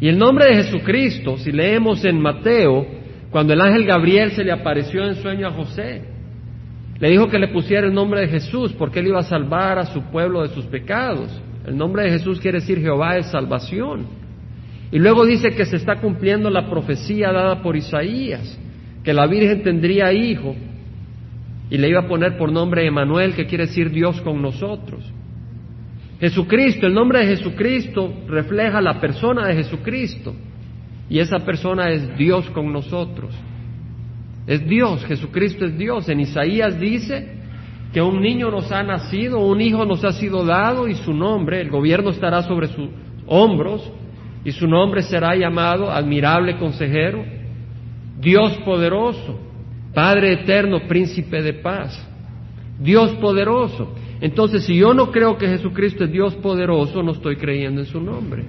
[0.00, 2.86] Y el nombre de Jesucristo, si leemos en Mateo,
[3.32, 6.13] cuando el ángel Gabriel se le apareció en sueño a José,
[7.00, 9.86] le dijo que le pusiera el nombre de Jesús porque él iba a salvar a
[9.86, 11.30] su pueblo de sus pecados.
[11.66, 14.06] El nombre de Jesús quiere decir Jehová es salvación.
[14.92, 18.58] Y luego dice que se está cumpliendo la profecía dada por Isaías,
[19.02, 20.54] que la Virgen tendría hijo
[21.68, 25.04] y le iba a poner por nombre Emanuel, que quiere decir Dios con nosotros.
[26.20, 30.34] Jesucristo, el nombre de Jesucristo refleja la persona de Jesucristo
[31.08, 33.34] y esa persona es Dios con nosotros.
[34.46, 36.08] Es Dios, Jesucristo es Dios.
[36.08, 37.28] En Isaías dice
[37.92, 41.60] que un niño nos ha nacido, un hijo nos ha sido dado y su nombre,
[41.60, 42.88] el gobierno estará sobre sus
[43.26, 43.90] hombros
[44.44, 47.24] y su nombre será llamado admirable consejero,
[48.20, 49.40] Dios poderoso,
[49.94, 51.96] Padre eterno, príncipe de paz,
[52.80, 53.94] Dios poderoso.
[54.20, 58.00] Entonces, si yo no creo que Jesucristo es Dios poderoso, no estoy creyendo en su
[58.00, 58.44] nombre.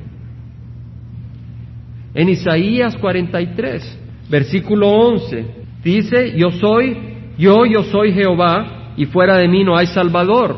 [2.14, 6.98] En Isaías 43, versículo 11, dice, yo soy,
[7.38, 10.58] yo, yo soy Jehová, y fuera de mí no hay Salvador.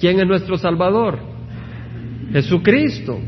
[0.00, 1.18] ¿Quién es nuestro Salvador?
[2.32, 3.18] Jesucristo.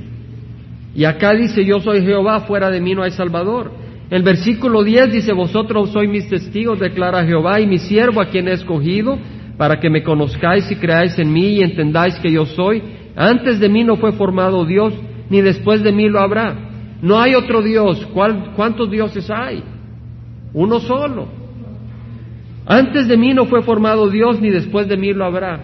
[0.95, 3.71] Y acá dice, yo soy Jehová, fuera de mí no hay Salvador.
[4.09, 8.49] El versículo 10 dice, vosotros sois mis testigos, declara Jehová, y mi siervo a quien
[8.49, 9.19] he escogido,
[9.59, 12.83] para que me conozcáis y creáis en mí y entendáis que yo soy.
[13.15, 14.95] Antes de mí no fue formado Dios,
[15.29, 16.55] ni después de mí lo habrá.
[17.03, 18.07] No hay otro Dios.
[18.57, 19.63] ¿Cuántos dioses hay?
[20.57, 21.29] Uno solo.
[22.65, 25.61] Antes de mí no fue formado Dios, ni después de mí lo habrá.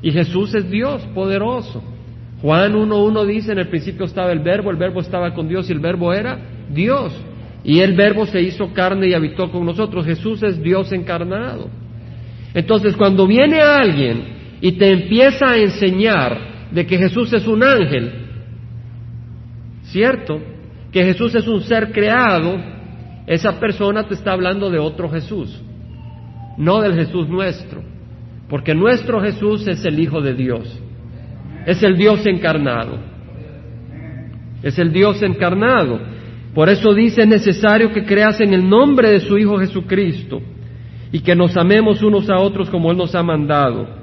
[0.00, 1.82] Y Jesús es Dios, poderoso.
[2.40, 5.74] Juan 1.1 dice, en el principio estaba el verbo, el verbo estaba con Dios y
[5.74, 6.38] el verbo era
[6.70, 7.12] Dios.
[7.62, 10.06] Y el verbo se hizo carne y habitó con nosotros.
[10.06, 11.68] Jesús es Dios encarnado.
[12.54, 14.22] Entonces, cuando viene alguien
[14.62, 18.10] y te empieza a enseñar de que Jesús es un ángel,
[19.82, 20.40] ¿cierto?
[20.90, 22.77] Que Jesús es un ser creado,
[23.28, 25.62] esa persona te está hablando de otro Jesús,
[26.56, 27.82] no del Jesús nuestro,
[28.48, 30.80] porque nuestro Jesús es el Hijo de Dios,
[31.66, 32.98] es el Dios encarnado,
[34.62, 36.00] es el Dios encarnado.
[36.54, 40.40] Por eso dice, es necesario que creas en el nombre de su Hijo Jesucristo
[41.12, 43.97] y que nos amemos unos a otros como Él nos ha mandado.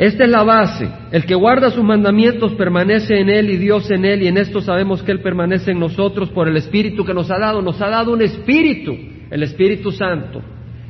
[0.00, 0.88] Esta es la base.
[1.12, 4.62] El que guarda sus mandamientos permanece en Él y Dios en Él y en esto
[4.62, 7.60] sabemos que Él permanece en nosotros por el Espíritu que nos ha dado.
[7.60, 8.96] Nos ha dado un Espíritu,
[9.30, 10.40] el Espíritu Santo.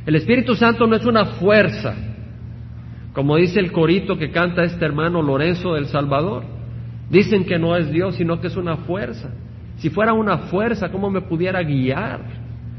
[0.05, 1.93] El Espíritu Santo no es una fuerza,
[3.11, 6.45] como dice el corito que canta este hermano Lorenzo del Salvador.
[7.09, 9.29] Dicen que no es Dios, sino que es una fuerza.
[9.75, 12.21] Si fuera una fuerza, ¿cómo me pudiera guiar?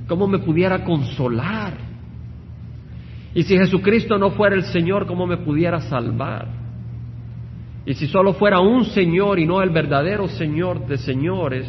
[0.08, 1.91] ¿Cómo me pudiera consolar?
[3.34, 6.48] Y si Jesucristo no fuera el Señor, ¿cómo me pudiera salvar?
[7.86, 11.66] Y si solo fuera un Señor y no el verdadero Señor de señores,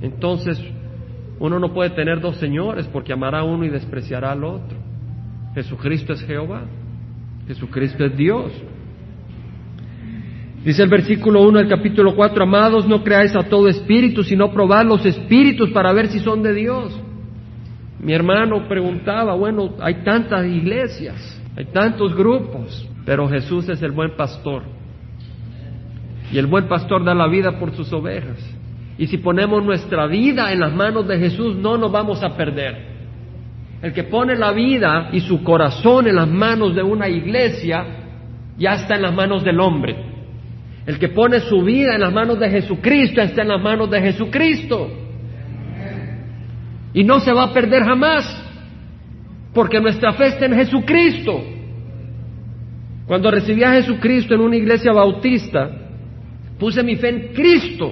[0.00, 0.62] entonces
[1.40, 4.76] uno no puede tener dos señores porque amará a uno y despreciará al otro.
[5.54, 6.62] Jesucristo es Jehová.
[7.46, 8.52] Jesucristo es Dios.
[10.64, 14.84] Dice el versículo 1 del capítulo 4, amados, no creáis a todo espíritu, sino probad
[14.84, 17.00] los espíritus para ver si son de Dios.
[18.00, 24.16] Mi hermano preguntaba, bueno, hay tantas iglesias, hay tantos grupos, pero Jesús es el buen
[24.16, 24.62] pastor.
[26.32, 28.38] Y el buen pastor da la vida por sus ovejas.
[28.98, 32.98] Y si ponemos nuestra vida en las manos de Jesús, no nos vamos a perder.
[33.80, 37.84] El que pone la vida y su corazón en las manos de una iglesia,
[38.58, 39.96] ya está en las manos del hombre.
[40.84, 44.00] El que pone su vida en las manos de Jesucristo, está en las manos de
[44.00, 45.07] Jesucristo.
[46.94, 48.44] Y no se va a perder jamás,
[49.52, 51.44] porque nuestra fe está en Jesucristo.
[53.06, 55.70] Cuando recibí a Jesucristo en una iglesia bautista,
[56.58, 57.90] puse mi fe en Cristo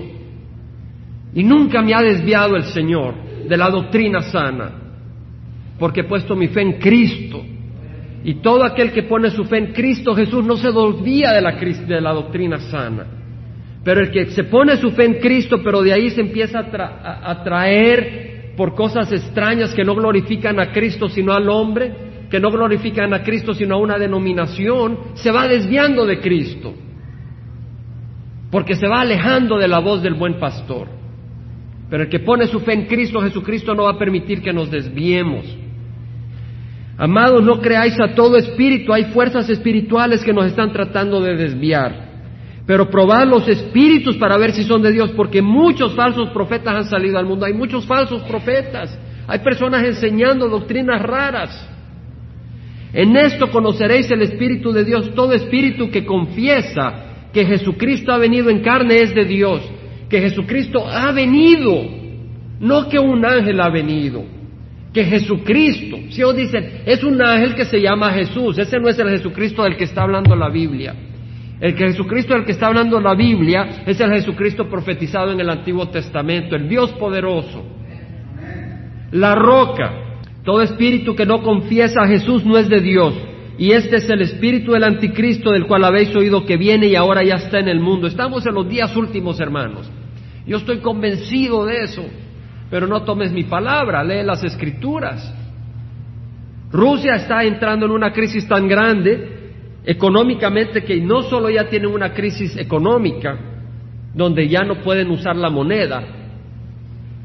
[1.35, 3.15] y nunca me ha desviado el Señor
[3.49, 4.73] de la doctrina sana,
[5.79, 7.43] porque he puesto mi fe en Cristo.
[8.25, 11.53] Y todo aquel que pone su fe en Cristo Jesús no se desvía de la,
[11.53, 13.07] de la doctrina sana.
[13.85, 17.31] Pero el que se pone su fe en Cristo, pero de ahí se empieza a,
[17.31, 21.93] a traer por cosas extrañas que no glorifican a Cristo sino al hombre,
[22.31, 26.75] que no glorifican a Cristo sino a una denominación, se va desviando de Cristo,
[28.51, 30.89] porque se va alejando de la voz del buen pastor.
[31.89, 34.71] Pero el que pone su fe en Cristo, Jesucristo no va a permitir que nos
[34.71, 35.45] desviemos.
[36.99, 42.06] Amados, no creáis a todo espíritu, hay fuerzas espirituales que nos están tratando de desviar.
[42.67, 46.85] Pero probad los espíritus para ver si son de Dios, porque muchos falsos profetas han
[46.85, 47.47] salido al mundo.
[47.47, 48.99] Hay muchos falsos profetas.
[49.29, 51.69] Hay personas enseñando doctrinas raras.
[52.93, 55.15] En esto conoceréis el Espíritu de Dios.
[55.15, 59.63] Todo espíritu que confiesa que Jesucristo ha venido en carne es de Dios.
[60.09, 61.85] Que Jesucristo ha venido.
[62.59, 64.25] No que un ángel ha venido.
[64.93, 65.99] Que Jesucristo.
[66.11, 68.59] Si os dicen, es un ángel que se llama Jesús.
[68.59, 70.95] Ese no es el Jesucristo del que está hablando la Biblia.
[71.61, 75.49] El que Jesucristo del que está hablando la Biblia es el Jesucristo profetizado en el
[75.49, 77.65] Antiguo Testamento, el Dios poderoso.
[79.13, 80.03] La roca.
[80.45, 83.15] Todo espíritu que no confiesa a Jesús no es de Dios.
[83.59, 87.25] Y este es el espíritu del anticristo del cual habéis oído que viene y ahora
[87.25, 88.07] ya está en el mundo.
[88.07, 89.91] Estamos en los días últimos, hermanos.
[90.47, 92.05] Yo estoy convencido de eso.
[92.71, 95.33] Pero no tomes mi palabra, lee las escrituras.
[96.71, 99.36] Rusia está entrando en una crisis tan grande
[99.87, 103.39] económicamente que no solo ya tienen una crisis económica,
[104.13, 106.03] donde ya no pueden usar la moneda,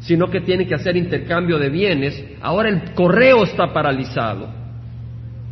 [0.01, 4.47] sino que tienen que hacer intercambio de bienes, ahora el correo está paralizado.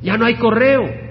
[0.04, 1.10] Ya no hay correo.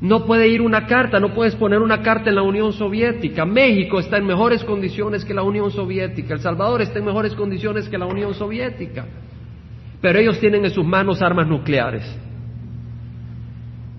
[0.00, 3.44] No puede ir una carta, no puedes poner una carta en la Unión Soviética.
[3.44, 6.34] México está en mejores condiciones que la Unión Soviética.
[6.34, 9.06] El Salvador está en mejores condiciones que la Unión Soviética.
[10.00, 12.04] Pero ellos tienen en sus manos armas nucleares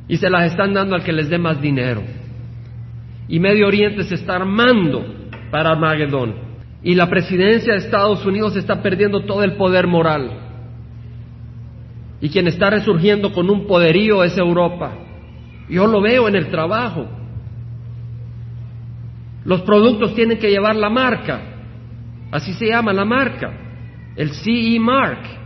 [0.09, 2.01] y se las están dando al que les dé más dinero.
[3.29, 5.05] Y Medio Oriente se está armando
[5.51, 6.33] para Armagedón.
[6.81, 10.31] Y la presidencia de Estados Unidos está perdiendo todo el poder moral.
[12.21, 14.93] Y quien está resurgiendo con un poderío es Europa.
[15.69, 17.07] Yo lo veo en el trabajo.
[19.45, 21.41] Los productos tienen que llevar la marca.
[22.31, 23.51] Así se llama la marca.
[24.15, 25.38] El CE Mark.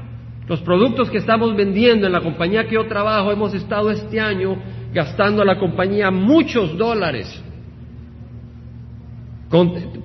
[0.47, 4.57] Los productos que estamos vendiendo en la compañía que yo trabajo, hemos estado este año
[4.93, 7.41] gastando a la compañía muchos dólares,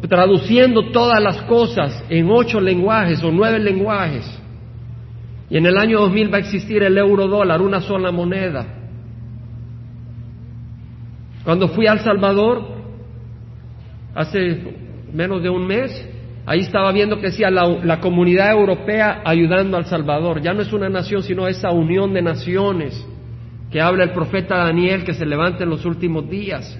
[0.09, 4.27] traduciendo todas las cosas en ocho lenguajes o nueve lenguajes.
[5.51, 8.67] Y en el año 2000 va a existir el euro dólar, una sola moneda.
[11.43, 12.63] Cuando fui a El Salvador,
[14.15, 14.75] hace
[15.13, 16.07] menos de un mes,
[16.49, 20.41] Ahí estaba viendo que decía la, comunidad europea ayudando al Salvador.
[20.41, 23.07] Ya no es una nación, sino esa unión de naciones
[23.71, 26.79] que habla el profeta Daniel que se levanta en los últimos días.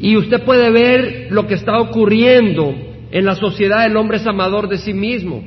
[0.00, 2.74] Y usted puede ver lo que está ocurriendo
[3.12, 5.44] En la sociedad el hombre es amador de sí mismo.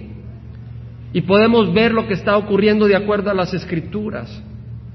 [1.11, 4.41] Y podemos ver lo que está ocurriendo de acuerdo a las escrituras,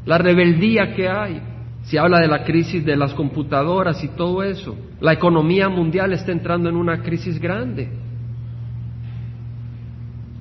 [0.06, 1.42] la rebeldía que hay.
[1.82, 4.76] Se habla de la crisis de las computadoras y todo eso.
[5.00, 7.88] La economía mundial está entrando en una crisis grande.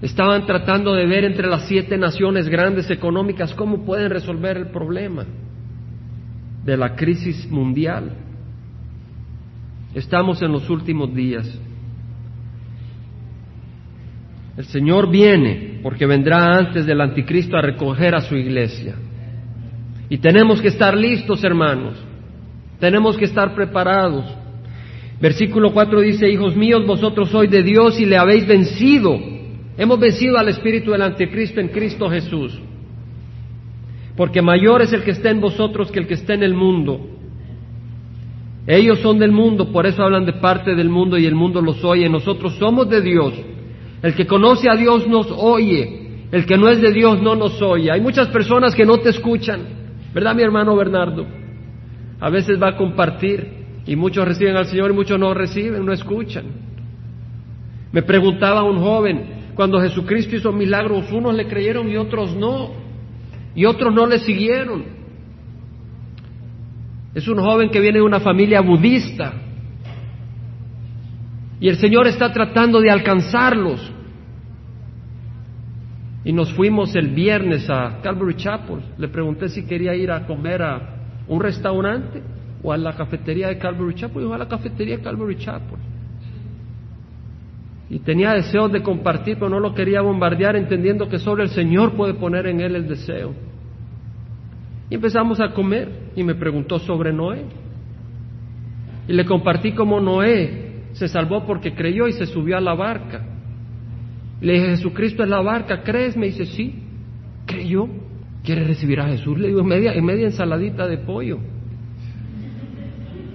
[0.01, 5.25] Estaban tratando de ver entre las siete naciones grandes económicas cómo pueden resolver el problema
[6.63, 8.15] de la crisis mundial.
[9.93, 11.59] Estamos en los últimos días.
[14.55, 18.95] El Señor viene porque vendrá antes del anticristo a recoger a su iglesia.
[20.09, 21.95] Y tenemos que estar listos, hermanos.
[22.79, 24.25] Tenemos que estar preparados.
[25.21, 29.19] Versículo 4 dice, hijos míos, vosotros sois de Dios y le habéis vencido.
[29.77, 32.57] Hemos vencido al espíritu del anticristo en Cristo Jesús.
[34.15, 36.99] Porque mayor es el que está en vosotros que el que está en el mundo.
[38.65, 41.83] Ellos son del mundo, por eso hablan de parte del mundo y el mundo los
[41.83, 42.09] oye.
[42.09, 43.33] Nosotros somos de Dios.
[44.01, 46.27] El que conoce a Dios nos oye.
[46.31, 47.91] El que no es de Dios no nos oye.
[47.91, 49.78] Hay muchas personas que no te escuchan.
[50.13, 51.25] ¿Verdad, mi hermano Bernardo?
[52.19, 55.93] A veces va a compartir y muchos reciben al Señor y muchos no reciben, no
[55.93, 56.45] escuchan.
[57.91, 62.71] Me preguntaba un joven, cuando Jesucristo hizo milagros, unos le creyeron y otros no,
[63.55, 64.83] y otros no le siguieron.
[67.15, 69.33] Es un joven que viene de una familia budista
[71.59, 73.91] y el Señor está tratando de alcanzarlos.
[76.23, 78.79] Y nos fuimos el viernes a Calvary Chapel.
[78.97, 80.95] Le pregunté si quería ir a comer a
[81.27, 82.21] un restaurante
[82.61, 84.23] o a la cafetería de Calvary Chapel.
[84.23, 85.77] Dijo a la cafetería de Calvary Chapel.
[87.89, 91.93] Y tenía deseos de compartir, pero no lo quería bombardear, entendiendo que solo el Señor
[91.93, 93.33] puede poner en él el deseo.
[94.89, 97.45] Y empezamos a comer y me preguntó sobre Noé.
[99.07, 103.23] Y le compartí cómo Noé se salvó porque creyó y se subió a la barca.
[104.41, 106.15] Le dije, Jesucristo es la barca, ¿crees?
[106.15, 106.75] Me dice, sí.
[107.45, 107.87] ¿Creyó?
[108.43, 109.37] ¿Quiere recibir a Jesús?
[109.37, 111.39] Le digo, en media, media ensaladita de pollo.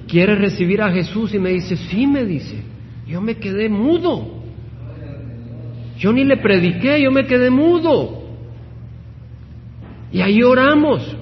[0.09, 1.35] ¿Quiere recibir a Jesús?
[1.35, 2.63] Y me dice, sí, me dice.
[3.07, 4.43] Yo me quedé mudo.
[5.99, 8.25] Yo ni le prediqué, yo me quedé mudo.
[10.11, 11.17] Y ahí oramos.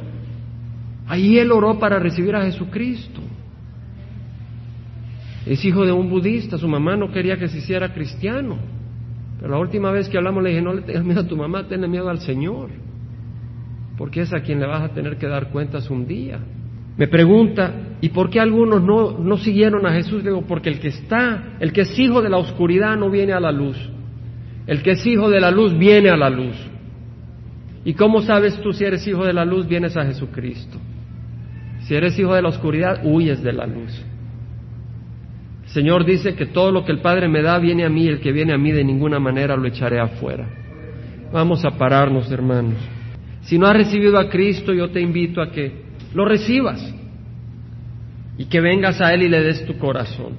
[1.07, 3.21] Ahí él oró para recibir a Jesucristo.
[5.45, 8.59] Es hijo de un budista, su mamá no quería que se hiciera cristiano.
[9.43, 11.67] Pero la última vez que hablamos le dije, no le tengas miedo a tu mamá,
[11.67, 12.71] tenle miedo al Señor,
[13.99, 16.39] porque es a quien le vas a tener que dar cuentas un día.
[16.97, 20.23] Me pregunta, ¿y por qué algunos no, no siguieron a Jesús?
[20.23, 23.41] Digo, porque el que está, el que es hijo de la oscuridad no viene a
[23.41, 23.77] la luz.
[24.69, 26.55] El que es hijo de la luz viene a la luz.
[27.85, 29.67] ¿Y cómo sabes tú si eres hijo de la luz?
[29.67, 30.79] Vienes a Jesucristo.
[31.81, 34.05] Si eres hijo de la oscuridad, huyes de la luz.
[35.73, 38.31] Señor dice que todo lo que el Padre me da viene a mí, el que
[38.31, 40.47] viene a mí de ninguna manera lo echaré afuera.
[41.33, 42.77] Vamos a pararnos, hermanos.
[43.43, 45.73] Si no has recibido a Cristo, yo te invito a que
[46.15, 46.95] lo recibas
[48.37, 50.35] y que vengas a Él y le des tu corazón.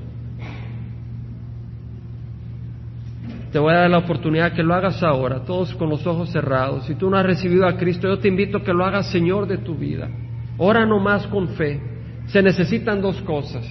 [3.51, 6.85] Te voy a dar la oportunidad que lo hagas ahora, todos con los ojos cerrados.
[6.85, 9.47] Si tú no has recibido a Cristo, yo te invito a que lo hagas Señor
[9.47, 10.09] de tu vida.
[10.59, 11.81] Ora nomás con fe.
[12.27, 13.65] Se necesitan dos cosas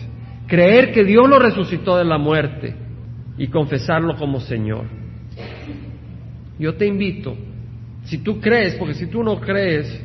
[0.53, 2.75] creer que Dios lo resucitó de la muerte
[3.39, 4.85] y confesarlo como Señor.
[6.59, 7.35] Yo te invito,
[8.05, 9.99] si tú crees, porque si tú no crees,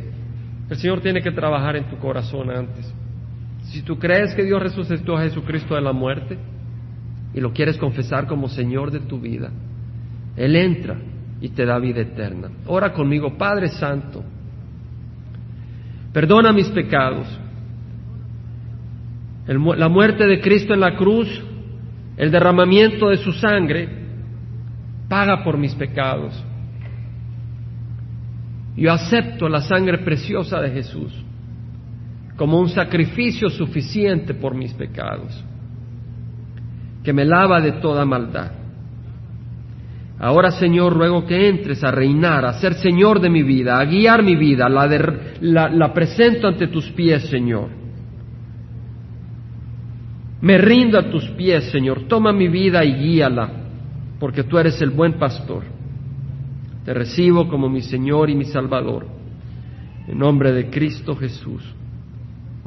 [0.69, 2.89] el Señor tiene que trabajar en tu corazón antes.
[3.63, 6.37] Si tú crees que Dios resucitó a Jesucristo de la muerte
[7.33, 9.51] y lo quieres confesar como Señor de tu vida,
[10.37, 10.97] Él entra
[11.41, 12.51] y te da vida eterna.
[12.67, 14.23] Ora conmigo, Padre Santo,
[16.13, 17.27] perdona mis pecados
[19.47, 21.27] la muerte de Cristo en la cruz,
[22.17, 23.87] el derramamiento de su sangre,
[25.07, 26.43] paga por mis pecados.
[28.75, 31.13] Yo acepto la sangre preciosa de Jesús
[32.37, 35.43] como un sacrificio suficiente por mis pecados,
[37.03, 38.51] que me lava de toda maldad.
[40.19, 44.23] Ahora, Señor, ruego que entres a reinar, a ser Señor de mi vida, a guiar
[44.23, 47.69] mi vida, la, presento ante tus pies, Señor.
[50.41, 52.03] Me rindo a tus pies, Señor.
[52.07, 53.49] Toma mi vida y guíala,
[54.19, 55.63] porque tú eres el buen pastor.
[56.85, 59.07] Te recibo como mi Señor y mi Salvador.
[60.07, 61.63] En nombre de Cristo Jesús.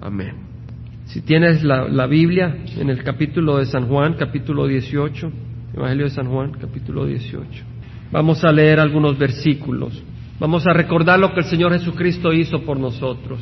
[0.01, 0.35] Amén.
[1.07, 5.33] Si tienes la, Biblia en el capítulo de San Juan, capítulo 18,
[5.75, 7.65] Evangelio de San Juan, capítulo 18.
[8.13, 10.03] Vamos a leer algunos versículos.
[10.39, 13.41] Vamos a recordar lo que el Señor Jesucristo hizo por nosotros.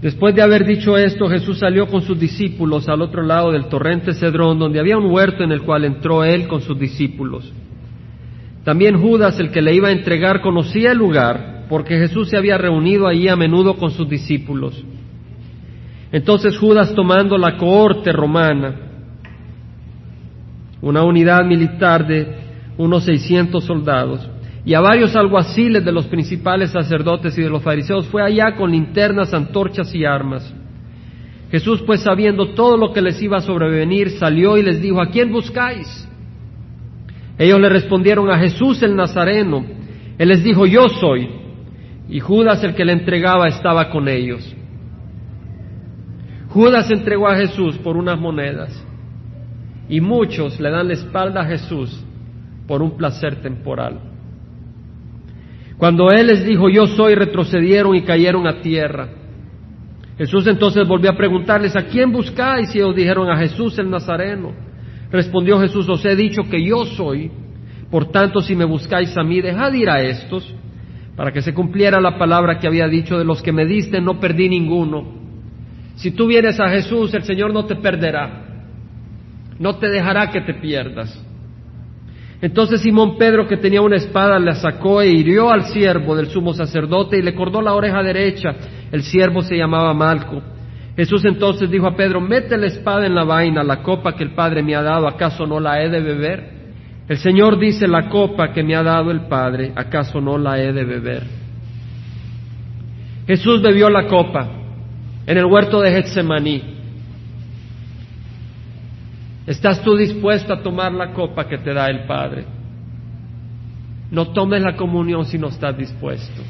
[0.00, 4.14] Después de haber dicho esto, Jesús salió con sus discípulos al otro lado del torrente
[4.14, 7.52] Cedrón, donde había un huerto en el cual entró él con sus discípulos.
[8.62, 12.58] También Judas, el que le iba a entregar, conocía el lugar, porque Jesús se había
[12.58, 14.84] reunido allí a menudo con sus discípulos.
[16.12, 18.76] Entonces Judas, tomando la cohorte romana,
[20.80, 22.36] una unidad militar de
[22.76, 24.28] unos 600 soldados,
[24.68, 28.70] y a varios alguaciles de los principales sacerdotes y de los fariseos, fue allá con
[28.70, 30.54] linternas, antorchas y armas.
[31.50, 35.08] Jesús, pues sabiendo todo lo que les iba a sobrevenir, salió y les dijo, ¿a
[35.08, 36.06] quién buscáis?
[37.38, 39.64] Ellos le respondieron a Jesús el Nazareno.
[40.18, 41.30] Él les dijo, yo soy.
[42.10, 44.54] Y Judas, el que le entregaba, estaba con ellos.
[46.50, 48.84] Judas entregó a Jesús por unas monedas.
[49.88, 52.04] Y muchos le dan la espalda a Jesús
[52.66, 54.17] por un placer temporal.
[55.78, 59.08] Cuando Él les dijo, yo soy, retrocedieron y cayeron a tierra.
[60.18, 62.74] Jesús entonces volvió a preguntarles, ¿a quién buscáis?
[62.74, 64.52] Y ellos dijeron, a Jesús el Nazareno.
[65.12, 67.30] Respondió Jesús, os he dicho que yo soy,
[67.90, 70.52] por tanto si me buscáis a mí, dejad ir a estos,
[71.16, 74.18] para que se cumpliera la palabra que había dicho, de los que me diste no
[74.18, 75.16] perdí ninguno.
[75.94, 78.66] Si tú vienes a Jesús, el Señor no te perderá,
[79.60, 81.24] no te dejará que te pierdas.
[82.40, 86.54] Entonces Simón Pedro, que tenía una espada, la sacó e hirió al siervo del sumo
[86.54, 88.54] sacerdote y le cortó la oreja derecha.
[88.92, 90.40] El siervo se llamaba Malco.
[90.96, 94.34] Jesús entonces dijo a Pedro, mete la espada en la vaina, la copa que el
[94.34, 96.58] Padre me ha dado, ¿acaso no la he de beber?
[97.08, 100.72] El Señor dice, la copa que me ha dado el Padre, ¿acaso no la he
[100.72, 101.22] de beber?
[103.26, 104.48] Jesús bebió la copa
[105.26, 106.77] en el huerto de Getsemaní.
[109.48, 112.44] ¿Estás tú dispuesto a tomar la copa que te da el Padre?
[114.10, 116.42] No tomes la comunión si no estás dispuesto,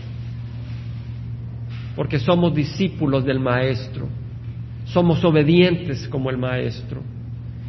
[1.95, 4.09] porque somos discípulos del Maestro,
[4.87, 7.01] somos obedientes como el Maestro.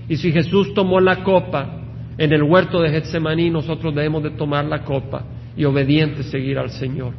[0.07, 1.79] Y si Jesús tomó la copa
[2.17, 5.25] en el huerto de Getsemaní, nosotros debemos de tomar la copa
[5.55, 7.13] y obedientes seguir al Señor.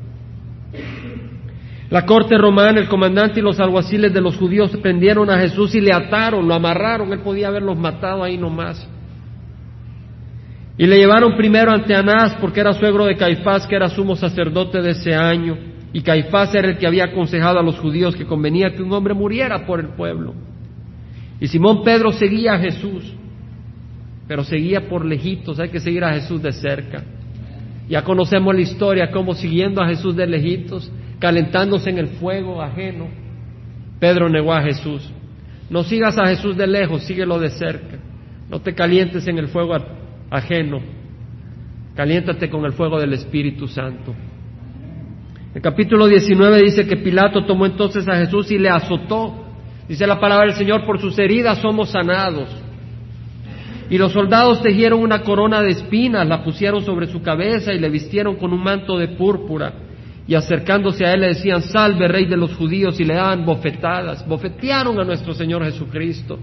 [1.90, 5.80] La corte romana, el comandante y los alguaciles de los judíos prendieron a Jesús y
[5.80, 8.88] le ataron, lo amarraron, él podía haberlos matado ahí nomás.
[10.78, 14.80] Y le llevaron primero ante Anás porque era suegro de Caifás, que era sumo sacerdote
[14.80, 15.58] de ese año.
[15.92, 19.12] Y Caifás era el que había aconsejado a los judíos que convenía que un hombre
[19.12, 20.32] muriera por el pueblo.
[21.40, 23.12] Y Simón Pedro seguía a Jesús,
[24.28, 27.02] pero seguía por lejitos, hay que seguir a Jesús de cerca.
[27.88, 30.90] Ya conocemos la historia, como siguiendo a Jesús de lejitos,
[31.20, 33.06] calentándose en el fuego ajeno,
[34.00, 35.08] Pedro negó a Jesús.
[35.68, 37.98] No sigas a Jesús de lejos, síguelo de cerca.
[38.48, 39.76] No te calientes en el fuego
[40.30, 40.80] ajeno.
[41.94, 44.14] Caliéntate con el fuego del Espíritu Santo.
[45.54, 49.44] El capítulo 19 dice que Pilato tomó entonces a Jesús y le azotó.
[49.86, 52.48] Dice la palabra del Señor, por sus heridas somos sanados.
[53.90, 57.90] Y los soldados tejieron una corona de espinas, la pusieron sobre su cabeza y le
[57.90, 59.89] vistieron con un manto de púrpura
[60.26, 64.26] y acercándose a él le decían, salve rey de los judíos, y le daban bofetadas,
[64.26, 66.38] bofetearon a nuestro Señor Jesucristo.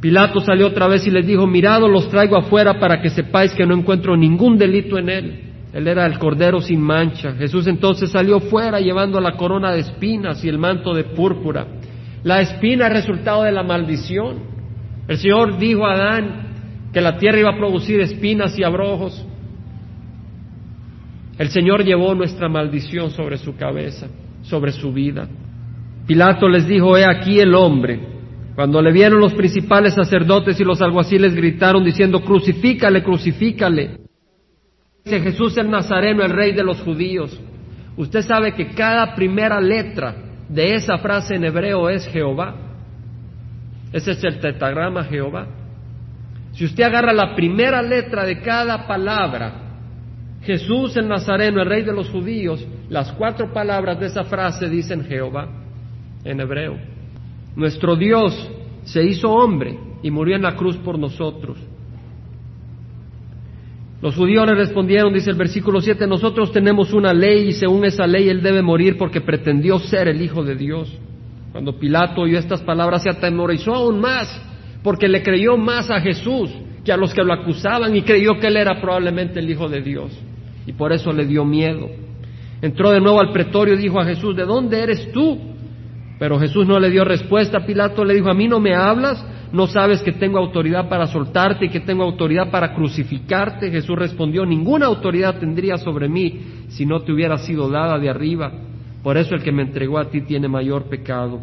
[0.00, 3.66] Pilato salió otra vez y les dijo, mirado los traigo afuera para que sepáis que
[3.66, 5.40] no encuentro ningún delito en él.
[5.72, 7.32] Él era el cordero sin mancha.
[7.34, 11.66] Jesús entonces salió fuera llevando la corona de espinas y el manto de púrpura.
[12.24, 14.38] La espina es resultado de la maldición.
[15.06, 16.48] El Señor dijo a Adán
[16.92, 19.26] que la tierra iba a producir espinas y abrojos.
[21.40, 24.08] El Señor llevó nuestra maldición sobre su cabeza,
[24.42, 25.26] sobre su vida.
[26.06, 27.98] Pilato les dijo, he aquí el hombre.
[28.54, 34.00] Cuando le vieron los principales sacerdotes y los alguaciles gritaron diciendo, crucifícale, crucifícale.
[35.02, 37.40] Dice Jesús el Nazareno, el rey de los judíos.
[37.96, 40.14] Usted sabe que cada primera letra
[40.46, 42.54] de esa frase en hebreo es Jehová.
[43.94, 45.46] Ese es el tetagrama Jehová.
[46.52, 49.59] Si usted agarra la primera letra de cada palabra,
[50.42, 55.04] Jesús el Nazareno, el rey de los judíos, las cuatro palabras de esa frase dicen
[55.04, 55.48] Jehová
[56.24, 56.78] en hebreo.
[57.56, 58.50] Nuestro Dios
[58.84, 61.58] se hizo hombre y murió en la cruz por nosotros.
[64.00, 68.06] Los judíos le respondieron, dice el versículo 7, nosotros tenemos una ley y según esa
[68.06, 70.90] ley él debe morir porque pretendió ser el Hijo de Dios.
[71.52, 74.40] Cuando Pilato oyó estas palabras se atemorizó aún más
[74.82, 76.50] porque le creyó más a Jesús
[76.82, 79.82] que a los que lo acusaban y creyó que él era probablemente el Hijo de
[79.82, 80.18] Dios
[80.70, 81.88] y por eso le dio miedo.
[82.62, 85.36] Entró de nuevo al pretorio y dijo a Jesús, ¿de dónde eres tú?
[86.16, 87.66] Pero Jesús no le dio respuesta.
[87.66, 89.26] Pilato le dijo, ¿a mí no me hablas?
[89.52, 93.68] ¿No sabes que tengo autoridad para soltarte y que tengo autoridad para crucificarte?
[93.68, 98.52] Jesús respondió, ninguna autoridad tendría sobre mí si no te hubiera sido dada de arriba.
[99.02, 101.40] Por eso el que me entregó a ti tiene mayor pecado.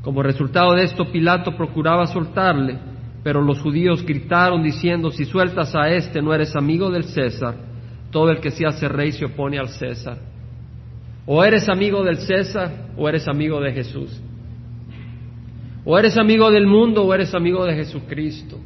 [0.00, 2.78] Como resultado de esto, Pilato procuraba soltarle,
[3.22, 7.71] pero los judíos gritaron diciendo, si sueltas a este no eres amigo del César,
[8.12, 10.18] todo el que se hace rey se opone al César.
[11.26, 14.20] O eres amigo del César o eres amigo de Jesús.
[15.84, 18.58] O eres amigo del mundo o eres amigo de Jesucristo.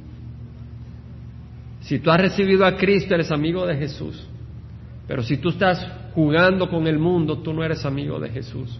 [1.81, 4.27] Si tú has recibido a Cristo, eres amigo de Jesús.
[5.07, 8.79] Pero si tú estás jugando con el mundo, tú no eres amigo de Jesús.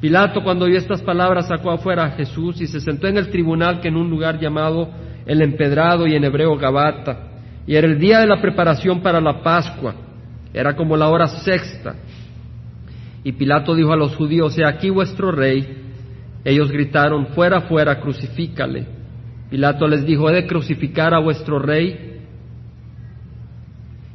[0.00, 3.80] Pilato cuando oyó estas palabras sacó afuera a Jesús y se sentó en el tribunal
[3.80, 4.90] que en un lugar llamado
[5.26, 7.29] el empedrado y en hebreo Gabata.
[7.66, 9.94] Y era el día de la preparación para la Pascua.
[10.52, 11.96] Era como la hora sexta.
[13.22, 15.76] Y Pilato dijo a los judíos, he aquí vuestro rey.
[16.44, 18.86] Ellos gritaron, fuera, fuera, crucifícale.
[19.50, 22.20] Pilato les dijo, he de crucificar a vuestro rey.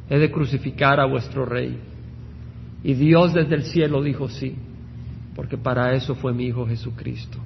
[0.08, 1.78] He de crucificar a vuestro rey.
[2.82, 4.56] Y Dios desde el cielo dijo sí
[5.36, 7.38] porque para eso fue mi Hijo Jesucristo.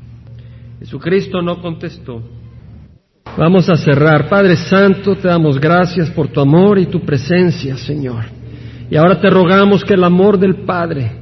[0.78, 2.22] Jesucristo no contestó.
[3.36, 4.28] Vamos a cerrar.
[4.28, 8.24] Padre Santo, te damos gracias por tu amor y tu presencia, Señor.
[8.90, 11.12] Y ahora te rogamos que el amor del Padre,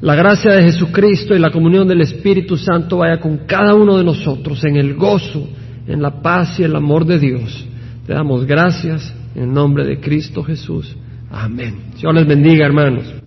[0.00, 4.04] la gracia de Jesucristo y la comunión del Espíritu Santo vaya con cada uno de
[4.04, 5.48] nosotros en el gozo,
[5.86, 7.66] en la paz y el amor de Dios.
[8.06, 10.94] Te damos gracias en nombre de Cristo Jesús.
[11.30, 11.76] Amén.
[11.98, 13.23] Dios les bendiga, hermanos.